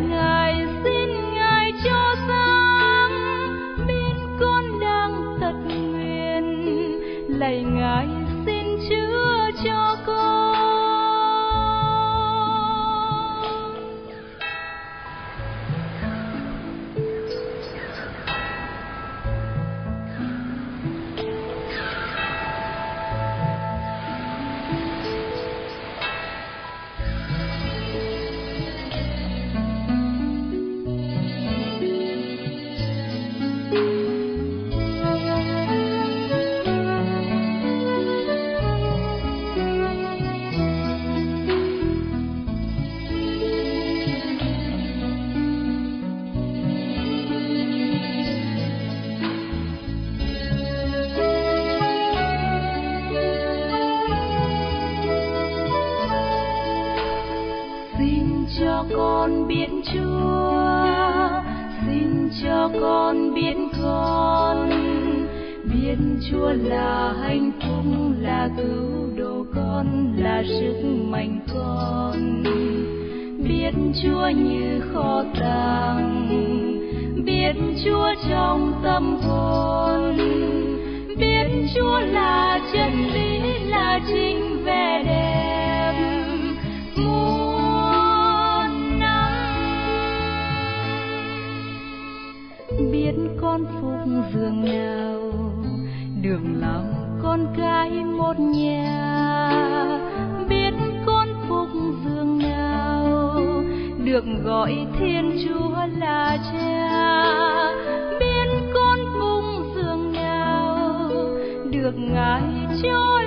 [58.91, 61.43] cho con biết chúa.
[61.87, 64.71] Xin cho con biết con.
[65.65, 65.99] Biết
[66.31, 67.85] chúa là hạnh phúc,
[68.21, 72.43] là cứu độ con, là sức mạnh con.
[73.49, 76.29] Biết chúa như kho tàng.
[77.25, 77.55] Biết
[77.85, 80.19] chúa trong tâm hồn
[81.19, 85.24] biết chúa là chân lý, là chính vẻ đẹp.
[93.17, 95.21] Biết con phúc giường nào
[96.23, 96.85] được làm
[97.23, 99.51] con cái một nhà.
[100.49, 100.75] Biết
[101.07, 101.69] con phúc
[102.05, 103.41] giường nào,
[104.05, 107.15] được gọi thiên chúa là cha.
[108.21, 109.45] Biết con phúc
[109.77, 111.11] giường nào,
[111.71, 112.43] được ngài
[112.83, 113.24] cho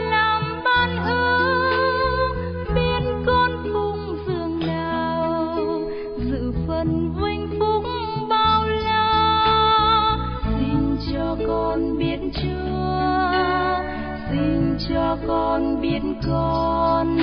[16.27, 17.17] con.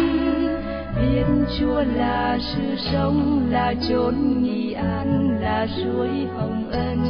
[1.00, 1.26] Biết
[1.58, 7.00] chúa là sự sống, là chốn nghỉ an, là suối hồng ân.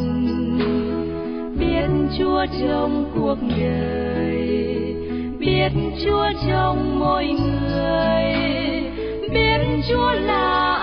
[1.58, 1.88] Biết
[2.18, 4.94] chúa trong cuộc đời,
[5.38, 5.72] biết
[6.04, 8.34] chúa trong mỗi người.
[9.30, 10.73] Biết chúa là